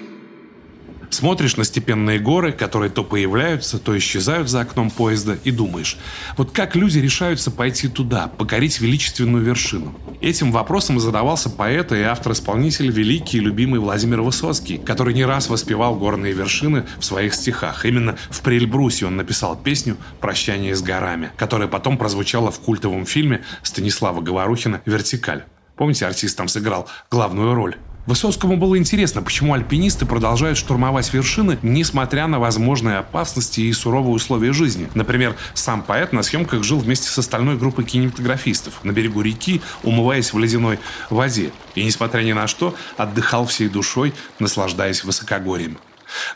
Смотришь 1.11 1.57
на 1.57 1.64
степенные 1.64 2.19
горы, 2.19 2.53
которые 2.53 2.90
то 2.90 3.05
появляются, 3.05 3.79
то 3.79 3.97
исчезают 3.97 4.49
за 4.49 4.61
окном 4.61 4.90
поезда, 4.90 5.38
и 5.45 5.51
думаешь, 5.51 5.97
вот 6.37 6.51
как 6.51 6.77
люди 6.77 6.99
решаются 6.99 7.51
пойти 7.51 7.88
туда, 7.88 8.29
покорить 8.29 8.81
величественную 8.81 9.45
вершину? 9.45 9.95
Этим 10.21 10.51
вопросом 10.53 10.99
задавался 10.99 11.51
поэт 11.51 11.92
и 11.92 12.01
автор-исполнитель 12.01 12.90
великий 12.90 13.38
и 13.38 13.40
любимый 13.40 13.81
Владимир 13.81 14.23
Высоцкий, 14.23 14.79
который 14.79 15.14
не 15.14 15.25
раз 15.25 15.49
воспевал 15.49 15.95
горные 15.95 16.33
вершины 16.33 16.85
в 16.99 17.05
своих 17.05 17.35
стихах. 17.35 17.85
Именно 17.85 18.16
в 18.31 18.40
Прельбрусе 18.40 19.07
он 19.07 19.16
написал 19.16 19.57
песню 19.57 19.97
«Прощание 20.21 20.75
с 20.75 20.83
горами», 20.83 21.31
которая 21.37 21.69
потом 21.69 21.99
прозвучала 21.99 22.51
в 22.51 22.61
культовом 22.61 23.07
фильме 23.07 23.45
Станислава 23.62 24.21
Говорухина 24.21 24.81
«Вертикаль». 24.87 25.45
Помните, 25.77 26.07
артист 26.07 26.37
там 26.37 26.49
сыграл 26.49 26.88
главную 27.11 27.55
роль? 27.55 27.77
Высоцкому 28.07 28.57
было 28.57 28.79
интересно, 28.79 29.21
почему 29.21 29.53
альпинисты 29.53 30.07
продолжают 30.07 30.57
штурмовать 30.57 31.12
вершины, 31.12 31.59
несмотря 31.62 32.29
на 32.29 32.38
возможные 32.38 32.99
опасности 32.99 33.61
и 33.61 33.73
суровые 33.73 34.14
условия 34.14 34.53
жизни. 34.53 34.88
Например, 34.95 35.35
сам 35.55 35.83
поэт 35.83 36.12
на 36.12 36.23
съемках 36.23 36.62
жил 36.62 36.79
вместе 36.79 37.09
с 37.09 37.19
остальной 37.19 37.57
группой 37.57 37.85
кинематографистов 37.85 38.85
на 38.85 38.92
берегу 38.92 39.23
реки, 39.23 39.61
умываясь 39.83 40.33
в 40.33 40.38
ледяной 40.38 40.79
воде. 41.11 41.51
И, 41.75 41.85
несмотря 41.85 42.23
ни 42.23 42.33
на 42.33 42.47
что, 42.47 42.77
отдыхал 42.97 43.45
всей 43.47 43.69
душой, 43.69 44.14
наслаждаясь 44.38 45.03
высокогорьем. 45.03 45.79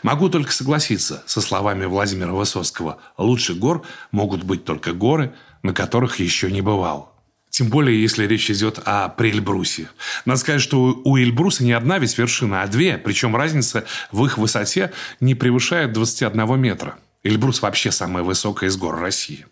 Могу 0.03 0.27
только 0.27 0.51
согласиться 0.51 1.23
со 1.25 1.39
словами 1.39 1.85
Владимира 1.85 2.33
Высоцкого. 2.33 2.97
Лучше 3.17 3.53
гор 3.53 3.83
могут 4.11 4.43
быть 4.43 4.65
только 4.65 4.91
горы, 4.91 5.33
на 5.63 5.73
которых 5.73 6.19
еще 6.19 6.51
не 6.51 6.61
бывал. 6.61 7.10
Тем 7.61 7.69
более, 7.69 8.01
если 8.01 8.25
речь 8.25 8.49
идет 8.49 8.79
о 8.85 9.07
Прельбрусе. 9.07 9.87
Надо 10.25 10.39
сказать, 10.39 10.61
что 10.61 10.99
у 11.03 11.15
Эльбруса 11.15 11.63
не 11.63 11.73
одна 11.73 11.99
ведь 11.99 12.17
вершина, 12.17 12.63
а 12.63 12.67
две. 12.67 12.97
Причем 12.97 13.35
разница 13.35 13.85
в 14.11 14.25
их 14.25 14.39
высоте 14.39 14.91
не 15.19 15.35
превышает 15.35 15.93
21 15.93 16.59
метра. 16.59 16.95
Эльбрус 17.21 17.61
вообще 17.61 17.91
самая 17.91 18.23
высокая 18.23 18.67
из 18.67 18.77
гор 18.77 18.99
России. 18.99 19.45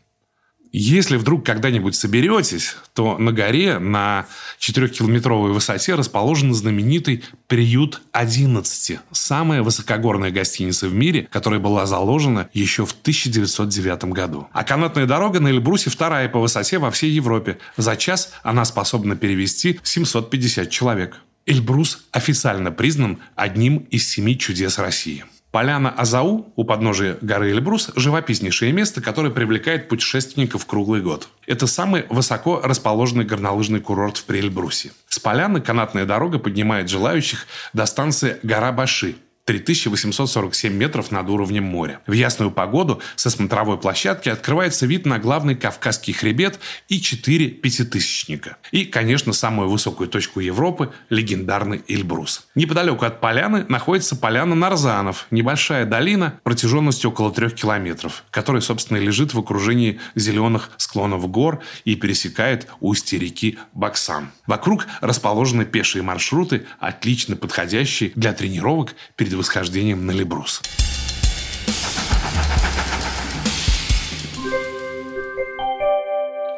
Если 0.71 1.17
вдруг 1.17 1.45
когда-нибудь 1.45 1.95
соберетесь, 1.95 2.75
то 2.93 3.17
на 3.17 3.31
горе 3.31 3.79
на 3.79 4.27
4-километровой 4.59 5.51
высоте 5.51 5.95
расположен 5.95 6.53
знаменитый 6.53 7.23
приют 7.47 8.01
11. 8.11 8.99
Самая 9.11 9.63
высокогорная 9.63 10.29
гостиница 10.29 10.87
в 10.87 10.93
мире, 10.93 11.27
которая 11.31 11.59
была 11.59 11.87
заложена 11.87 12.49
еще 12.53 12.85
в 12.85 12.91
1909 12.91 14.05
году. 14.05 14.47
А 14.53 14.63
канатная 14.63 15.07
дорога 15.07 15.39
на 15.39 15.47
Эльбрусе 15.47 15.89
вторая 15.89 16.29
по 16.29 16.39
высоте 16.39 16.77
во 16.77 16.91
всей 16.91 17.11
Европе. 17.11 17.57
За 17.75 17.95
час 17.95 18.33
она 18.43 18.63
способна 18.63 19.15
перевести 19.15 19.79
750 19.81 20.69
человек. 20.69 21.17
Эльбрус 21.47 22.05
официально 22.11 22.71
признан 22.71 23.17
одним 23.35 23.77
из 23.89 24.07
семи 24.07 24.37
чудес 24.37 24.77
России. 24.77 25.25
Поляна 25.51 25.89
Азау 25.89 26.53
у 26.55 26.63
подножия 26.63 27.17
горы 27.21 27.49
Эльбрус– 27.49 27.89
живописнейшее 27.95 28.71
место, 28.71 29.01
которое 29.01 29.31
привлекает 29.31 29.89
путешественников 29.89 30.67
круглый 30.67 31.01
год. 31.01 31.27
Это 31.47 31.65
самый 31.65 32.05
высоко 32.09 32.61
расположенный 32.63 33.25
горнолыжный 33.25 33.79
курорт 33.79 34.17
в 34.17 34.25
Приэльбрусе. 34.25 34.91
С 35.07 35.17
поляны 35.17 35.59
канатная 35.59 36.05
дорога 36.05 36.37
поднимает 36.37 36.87
желающих 36.87 37.47
до 37.73 37.87
станции 37.87 38.37
Гора 38.43 38.71
Баши– 38.71 39.15
3847 39.49 40.71
метров 40.71 41.09
над 41.09 41.27
уровнем 41.27 41.63
моря. 41.63 42.01
В 42.05 42.11
ясную 42.11 42.51
погоду 42.51 43.01
со 43.15 43.31
смотровой 43.31 43.79
площадки 43.79 44.29
открывается 44.29 44.85
вид 44.85 45.07
на 45.07 45.17
главный 45.17 45.55
Кавказский 45.55 46.13
хребет 46.13 46.59
и 46.87 47.01
четыре 47.01 47.47
пятитысячника. 47.47 48.57
И, 48.71 48.85
конечно, 48.85 49.33
самую 49.33 49.69
высокую 49.69 50.07
точку 50.07 50.39
Европы– 50.39 50.93
легендарный 51.09 51.81
Эльбрус. 51.87 52.47
Неподалеку 52.53 53.05
от 53.05 53.21
поляны 53.21 53.65
находится 53.69 54.15
поляна 54.15 54.53
Нарзанов, 54.53 55.25
небольшая 55.31 55.87
долина 55.87 56.39
протяженностью 56.43 57.09
около 57.09 57.31
трех 57.31 57.55
километров, 57.55 58.25
которая, 58.29 58.61
собственно, 58.61 58.97
лежит 58.97 59.33
в 59.33 59.39
окружении 59.39 59.99
зеленых 60.13 60.69
склонов 60.77 61.27
гор 61.27 61.63
и 61.85 61.95
пересекает 61.95 62.67
устье 62.81 63.17
реки 63.17 63.57
Баксан. 63.73 64.29
Вокруг 64.45 64.85
расположены 65.01 65.65
пешие 65.65 66.03
маршруты, 66.03 66.67
отлично 66.79 67.35
подходящие 67.35 68.11
для 68.13 68.33
тренировок 68.33 68.93
перед 69.15 69.38
восхождением 69.39 70.05
на 70.05 70.11
Лебрус. 70.11 70.61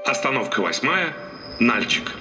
Остановка 0.06 0.62
восьмая. 0.62 1.13
Нальчик. 1.60 2.12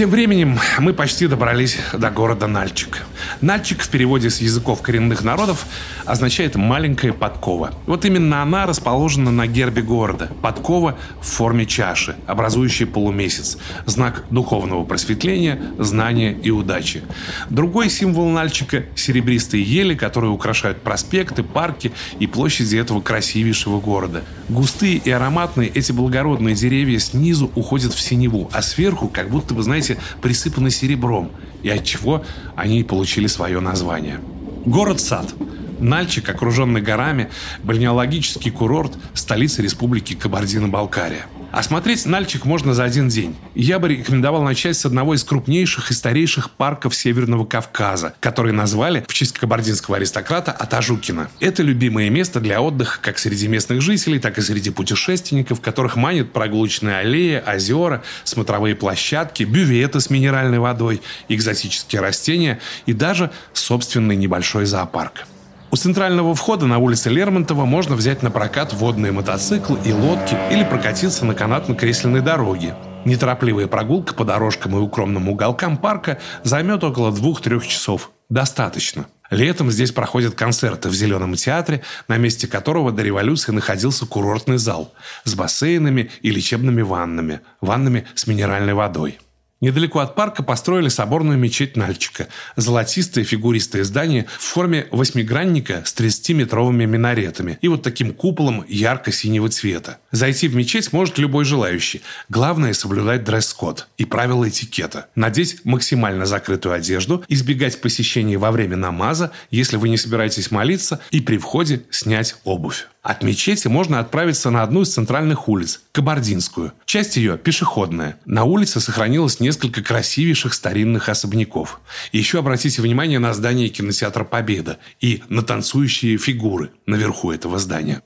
Тем 0.00 0.08
временем 0.08 0.58
мы 0.78 0.94
почти 0.94 1.26
добрались 1.26 1.76
до 1.92 2.08
города 2.10 2.46
Нальчик. 2.46 3.04
Нальчик 3.42 3.82
в 3.82 3.90
переводе 3.90 4.30
с 4.30 4.40
языков 4.40 4.80
коренных 4.80 5.22
народов 5.22 5.66
означает 6.06 6.56
«маленькая 6.56 7.12
подкова». 7.12 7.74
Вот 7.84 8.06
именно 8.06 8.40
она 8.40 8.64
расположена 8.64 9.30
на 9.30 9.46
гербе 9.46 9.82
города. 9.82 10.30
Подкова 10.40 10.96
в 11.20 11.26
форме 11.26 11.66
чаши, 11.66 12.16
образующей 12.26 12.86
полумесяц. 12.86 13.58
Знак 13.84 14.24
духовного 14.30 14.84
просветления, 14.84 15.60
знания 15.78 16.32
и 16.32 16.50
удачи. 16.50 17.02
Другой 17.50 17.90
символ 17.90 18.30
Нальчика– 18.30 18.86
серебристые 18.94 19.62
ели, 19.62 19.94
которые 19.94 20.30
украшают 20.30 20.80
проспекты, 20.80 21.42
парки 21.42 21.92
и 22.18 22.26
площади 22.26 22.78
этого 22.78 23.02
красивейшего 23.02 23.80
города. 23.80 24.22
Густые 24.48 24.96
и 24.96 25.10
ароматные 25.10 25.68
эти 25.68 25.92
благородные 25.92 26.54
деревья 26.54 26.98
снизу 26.98 27.50
уходят 27.54 27.92
в 27.92 28.00
синеву, 28.00 28.48
а 28.52 28.62
сверху, 28.62 29.06
как 29.06 29.28
будто 29.28 29.52
бы, 29.52 29.62
знаете, 29.62 29.89
знаете, 29.90 29.98
присыпаны 30.20 30.70
серебром, 30.70 31.30
и 31.62 31.70
от 31.70 31.84
чего 31.84 32.24
они 32.56 32.82
получили 32.84 33.26
свое 33.26 33.60
название. 33.60 34.20
Город-сад. 34.66 35.32
Нальчик, 35.80 36.28
окруженный 36.28 36.82
горами, 36.82 37.30
бальнеологический 37.62 38.50
курорт, 38.50 38.92
столица 39.14 39.62
республики 39.62 40.14
Кабардино-Балкария– 40.14 41.26
Осмотреть 41.52 42.06
Нальчик 42.06 42.44
можно 42.44 42.74
за 42.74 42.84
один 42.84 43.08
день. 43.08 43.36
Я 43.56 43.80
бы 43.80 43.88
рекомендовал 43.88 44.42
начать 44.44 44.76
с 44.76 44.86
одного 44.86 45.14
из 45.14 45.24
крупнейших 45.24 45.90
и 45.90 45.94
старейших 45.94 46.52
парков 46.52 46.94
Северного 46.94 47.44
Кавказа, 47.44 48.14
который 48.20 48.52
назвали 48.52 49.04
в 49.08 49.12
честь 49.12 49.36
кабардинского 49.36 49.96
аристократа 49.96 50.52
Атажукина. 50.52 51.28
Это 51.40 51.64
любимое 51.64 52.08
место 52.08 52.38
для 52.38 52.62
отдыха 52.62 53.00
как 53.02 53.18
среди 53.18 53.48
местных 53.48 53.80
жителей, 53.80 54.20
так 54.20 54.38
и 54.38 54.42
среди 54.42 54.70
путешественников, 54.70 55.60
которых 55.60 55.96
манят 55.96 56.32
прогулочные 56.32 56.98
аллеи, 56.98 57.42
озера, 57.44 58.04
смотровые 58.22 58.76
площадки, 58.76 59.42
бюветы 59.42 59.98
с 59.98 60.08
минеральной 60.08 60.60
водой, 60.60 61.02
экзотические 61.28 62.00
растения 62.00 62.60
и 62.86 62.92
даже 62.92 63.32
собственный 63.54 64.14
небольшой 64.14 64.66
зоопарк. 64.66 65.26
У 65.72 65.76
центрального 65.76 66.34
входа 66.34 66.66
на 66.66 66.78
улице 66.78 67.10
Лермонтова 67.10 67.64
можно 67.64 67.94
взять 67.94 68.24
на 68.24 68.32
прокат 68.32 68.72
водные 68.72 69.12
мотоциклы 69.12 69.78
и 69.84 69.92
лодки 69.92 70.36
или 70.50 70.64
прокатиться 70.64 71.24
на 71.24 71.32
канатно-кресленной 71.32 72.22
дороге. 72.22 72.74
Неторопливая 73.04 73.68
прогулка 73.68 74.12
по 74.14 74.24
дорожкам 74.24 74.76
и 74.76 74.80
укромным 74.80 75.28
уголкам 75.28 75.76
парка 75.76 76.18
займет 76.42 76.82
около 76.82 77.12
двух-трех 77.12 77.64
часов. 77.68 78.10
Достаточно. 78.28 79.06
Летом 79.30 79.70
здесь 79.70 79.92
проходят 79.92 80.34
концерты 80.34 80.88
в 80.88 80.94
Зеленом 80.94 81.34
театре, 81.34 81.82
на 82.08 82.16
месте 82.16 82.48
которого 82.48 82.90
до 82.90 83.04
революции 83.04 83.52
находился 83.52 84.06
курортный 84.06 84.58
зал 84.58 84.92
с 85.22 85.36
бассейнами 85.36 86.10
и 86.20 86.30
лечебными 86.30 86.82
ваннами, 86.82 87.42
ваннами 87.60 88.08
с 88.16 88.26
минеральной 88.26 88.74
водой. 88.74 89.20
Недалеко 89.60 89.98
от 89.98 90.14
парка 90.14 90.42
построили 90.42 90.88
соборную 90.88 91.38
мечеть 91.38 91.76
Нальчика. 91.76 92.28
Золотистое 92.56 93.24
фигуристое 93.24 93.84
здание 93.84 94.26
в 94.38 94.42
форме 94.42 94.86
восьмигранника 94.90 95.82
с 95.84 95.94
30-метровыми 95.94 96.86
минаретами 96.86 97.58
и 97.60 97.68
вот 97.68 97.82
таким 97.82 98.14
куполом 98.14 98.64
ярко-синего 98.66 99.50
цвета. 99.50 99.98
Зайти 100.12 100.48
в 100.48 100.56
мечеть 100.56 100.94
может 100.94 101.18
любой 101.18 101.44
желающий. 101.44 102.00
Главное– 102.30 102.72
соблюдать 102.74 103.24
дресс-код 103.24 103.88
и 103.98 104.06
правила 104.06 104.48
этикета. 104.48 105.08
Надеть 105.14 105.64
максимально 105.64 106.24
закрытую 106.24 106.74
одежду, 106.74 107.22
избегать 107.28 107.82
посещения 107.82 108.38
во 108.38 108.52
время 108.52 108.76
намаза, 108.76 109.30
если 109.50 109.76
вы 109.76 109.90
не 109.90 109.98
собираетесь 109.98 110.50
молиться, 110.50 111.00
и 111.10 111.20
при 111.20 111.36
входе 111.36 111.82
снять 111.90 112.36
обувь. 112.44 112.86
От 113.02 113.22
мечети 113.22 113.66
можно 113.66 113.98
отправиться 113.98 114.50
на 114.50 114.62
одну 114.62 114.82
из 114.82 114.92
центральных 114.92 115.48
улиц– 115.48 115.80
Кабардинскую. 115.92 116.72
Часть 116.84 117.16
ее– 117.16 117.38
пешеходная. 117.42 118.18
На 118.26 118.44
улице 118.44 118.78
сохранилось 118.78 119.40
несколько 119.40 119.49
красивейших 119.82 120.54
старинных 120.54 121.08
особняков. 121.08 121.80
еще 122.12 122.38
обратите 122.38 122.82
внимание 122.82 123.18
на 123.18 123.34
здание 123.34 123.68
кинотеатра 123.68 124.24
«Победа» 124.24 124.78
и 125.00 125.22
на 125.28 125.42
танцующие 125.42 126.16
фигуры 126.18 126.70
наверху 126.86 127.32
этого 127.32 127.58
здания. 127.58 128.02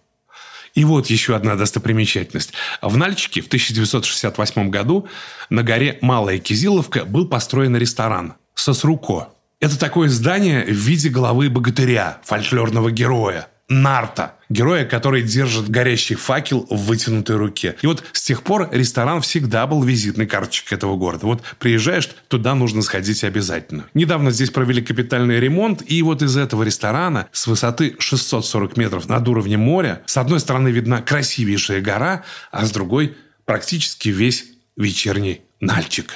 И 0.75 0.85
вот 0.85 1.07
еще 1.07 1.37
одна 1.37 1.55
достопримечательность. 1.55 2.53
В 2.83 2.97
Нальчике 2.97 3.41
в 3.41 3.47
1968 3.47 4.71
году 4.71 5.09
на 5.49 5.63
горе 5.63 5.99
Малая 6.01 6.39
Кизиловка 6.39 7.05
был 7.05 7.29
построен 7.29 7.77
ресторан 7.77 8.35
«Сосруко». 8.55 9.29
Это 9.61 9.79
такое 9.79 10.09
здание 10.09 10.65
в 10.65 10.71
виде 10.71 11.09
головы 11.09 11.49
богатыря, 11.49 12.19
фольклорного 12.25 12.91
героя– 12.91 13.49
Нарта– 13.69 14.35
Героя, 14.55 14.85
который 14.85 15.23
держит 15.23 15.69
горящий 15.69 16.15
факел 16.15 16.65
в 16.71 16.85
вытянутой 16.85 17.35
руке. 17.35 17.75
И 17.83 17.89
вот 17.89 18.05
с 18.13 18.23
тех 18.23 18.45
пор 18.45 18.69
ресторан 18.71 19.21
всегда 19.21 19.67
был 19.67 19.83
визитной 19.83 20.27
карточкой 20.27 20.79
этого 20.79 20.97
города. 20.97 21.27
Вот 21.27 21.43
приезжаешь, 21.59 22.09
туда 22.29 22.55
нужно 22.55 22.83
сходить 22.83 23.25
обязательно. 23.25 23.87
Недавно 23.95 24.31
здесь 24.31 24.51
провели 24.51 24.81
капитальный 24.81 25.41
ремонт, 25.41 25.83
и 25.85 26.01
вот 26.03 26.23
из 26.23 26.37
этого 26.37 26.63
ресторана 26.63 27.27
с 27.33 27.49
высоты 27.49 27.97
640 27.99 28.77
метров 28.77 29.09
над 29.09 29.27
уровнем 29.27 29.59
моря 29.59 30.03
с 30.07 30.17
одной 30.17 30.39
стороны 30.39 30.69
видна 30.69 31.03
красивейшая 31.03 31.81
гора, 31.81 32.23
а 32.53 32.65
с 32.65 32.71
другой 32.71 33.17
практически 33.47 34.11
весь 34.11 34.45
вечерний 34.77 35.41
Нальчик. 35.59 36.15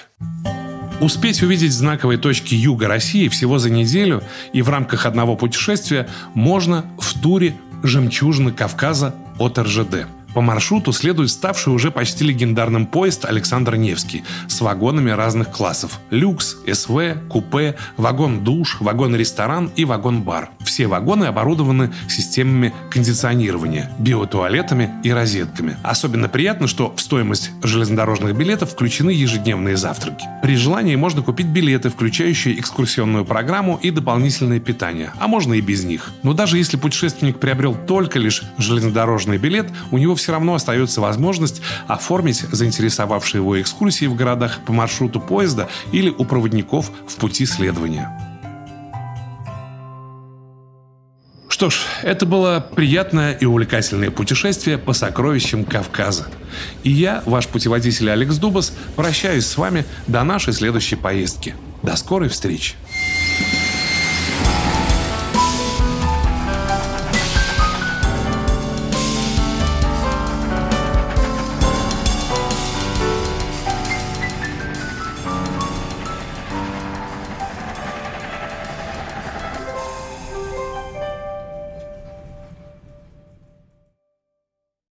Успеть 1.00 1.42
увидеть 1.42 1.72
знаковые 1.72 2.18
точки 2.18 2.54
юга 2.54 2.86
России 2.86 3.28
всего 3.28 3.58
за 3.58 3.70
неделю 3.70 4.22
и 4.52 4.62
в 4.62 4.68
рамках 4.68 5.06
одного 5.06 5.36
путешествия 5.36 6.08
можно 6.34 6.84
в 6.98 7.20
туре 7.20 7.56
«Жемчужины 7.82 8.52
Кавказа» 8.52 9.14
от 9.38 9.58
РЖД– 9.58 10.06
по 10.38 10.42
маршруту 10.42 10.92
следует 10.92 11.30
ставший 11.30 11.72
уже 11.72 11.90
почти 11.90 12.22
легендарным 12.22 12.86
поезд 12.86 13.24
Александр 13.24 13.74
Невский 13.74 14.22
с 14.46 14.60
вагонами 14.60 15.10
разных 15.10 15.50
классов– 15.50 15.98
люкс, 16.10 16.58
СВ, 16.72 17.16
купе, 17.28 17.74
вагон-душ, 17.96 18.76
вагон-ресторан 18.78 19.72
и 19.74 19.84
вагон-бар. 19.84 20.50
Все 20.60 20.86
вагоны 20.86 21.24
оборудованы 21.24 21.92
системами 22.08 22.72
кондиционирования, 22.88 23.90
биотуалетами 23.98 24.92
и 25.02 25.10
розетками. 25.10 25.76
Особенно 25.82 26.28
приятно, 26.28 26.68
что 26.68 26.94
в 26.94 27.00
стоимость 27.00 27.50
железнодорожных 27.64 28.36
билетов 28.36 28.70
включены 28.70 29.10
ежедневные 29.10 29.76
завтраки. 29.76 30.24
При 30.40 30.54
желании 30.54 30.94
можно 30.94 31.20
купить 31.20 31.46
билеты, 31.48 31.90
включающие 31.90 32.60
экскурсионную 32.60 33.24
программу 33.24 33.76
и 33.82 33.90
дополнительное 33.90 34.60
питание, 34.60 35.10
а 35.18 35.26
можно 35.26 35.54
и 35.54 35.60
без 35.60 35.82
них. 35.82 36.12
Но 36.22 36.32
даже 36.32 36.58
если 36.58 36.76
путешественник 36.76 37.40
приобрел 37.40 37.74
только 37.74 38.20
лишь 38.20 38.44
железнодорожный 38.56 39.38
билет, 39.38 39.66
у 39.90 39.98
него 39.98 40.14
все 40.14 40.27
все 40.28 40.34
равно 40.34 40.52
остается 40.52 41.00
возможность 41.00 41.62
оформить 41.86 42.40
заинтересовавшие 42.52 43.40
его 43.40 43.58
экскурсии 43.58 44.04
в 44.04 44.14
городах 44.14 44.60
по 44.66 44.74
маршруту 44.74 45.20
поезда 45.20 45.70
или 45.90 46.10
у 46.10 46.26
проводников 46.26 46.90
в 47.06 47.16
пути 47.16 47.46
следования. 47.46 48.10
Что 51.48 51.70
ж, 51.70 51.78
это 52.02 52.26
было 52.26 52.60
приятное 52.60 53.32
и 53.32 53.46
увлекательное 53.46 54.10
путешествие 54.10 54.76
по 54.76 54.92
сокровищам 54.92 55.64
Кавказа. 55.64 56.26
И 56.82 56.90
я, 56.90 57.22
ваш 57.24 57.48
путеводитель 57.48 58.10
Алекс 58.10 58.36
Дубас, 58.36 58.74
прощаюсь 58.96 59.46
с 59.46 59.56
вами 59.56 59.86
до 60.08 60.24
нашей 60.24 60.52
следующей 60.52 60.96
поездки. 60.96 61.54
До 61.82 61.96
скорой 61.96 62.28
встречи! 62.28 62.74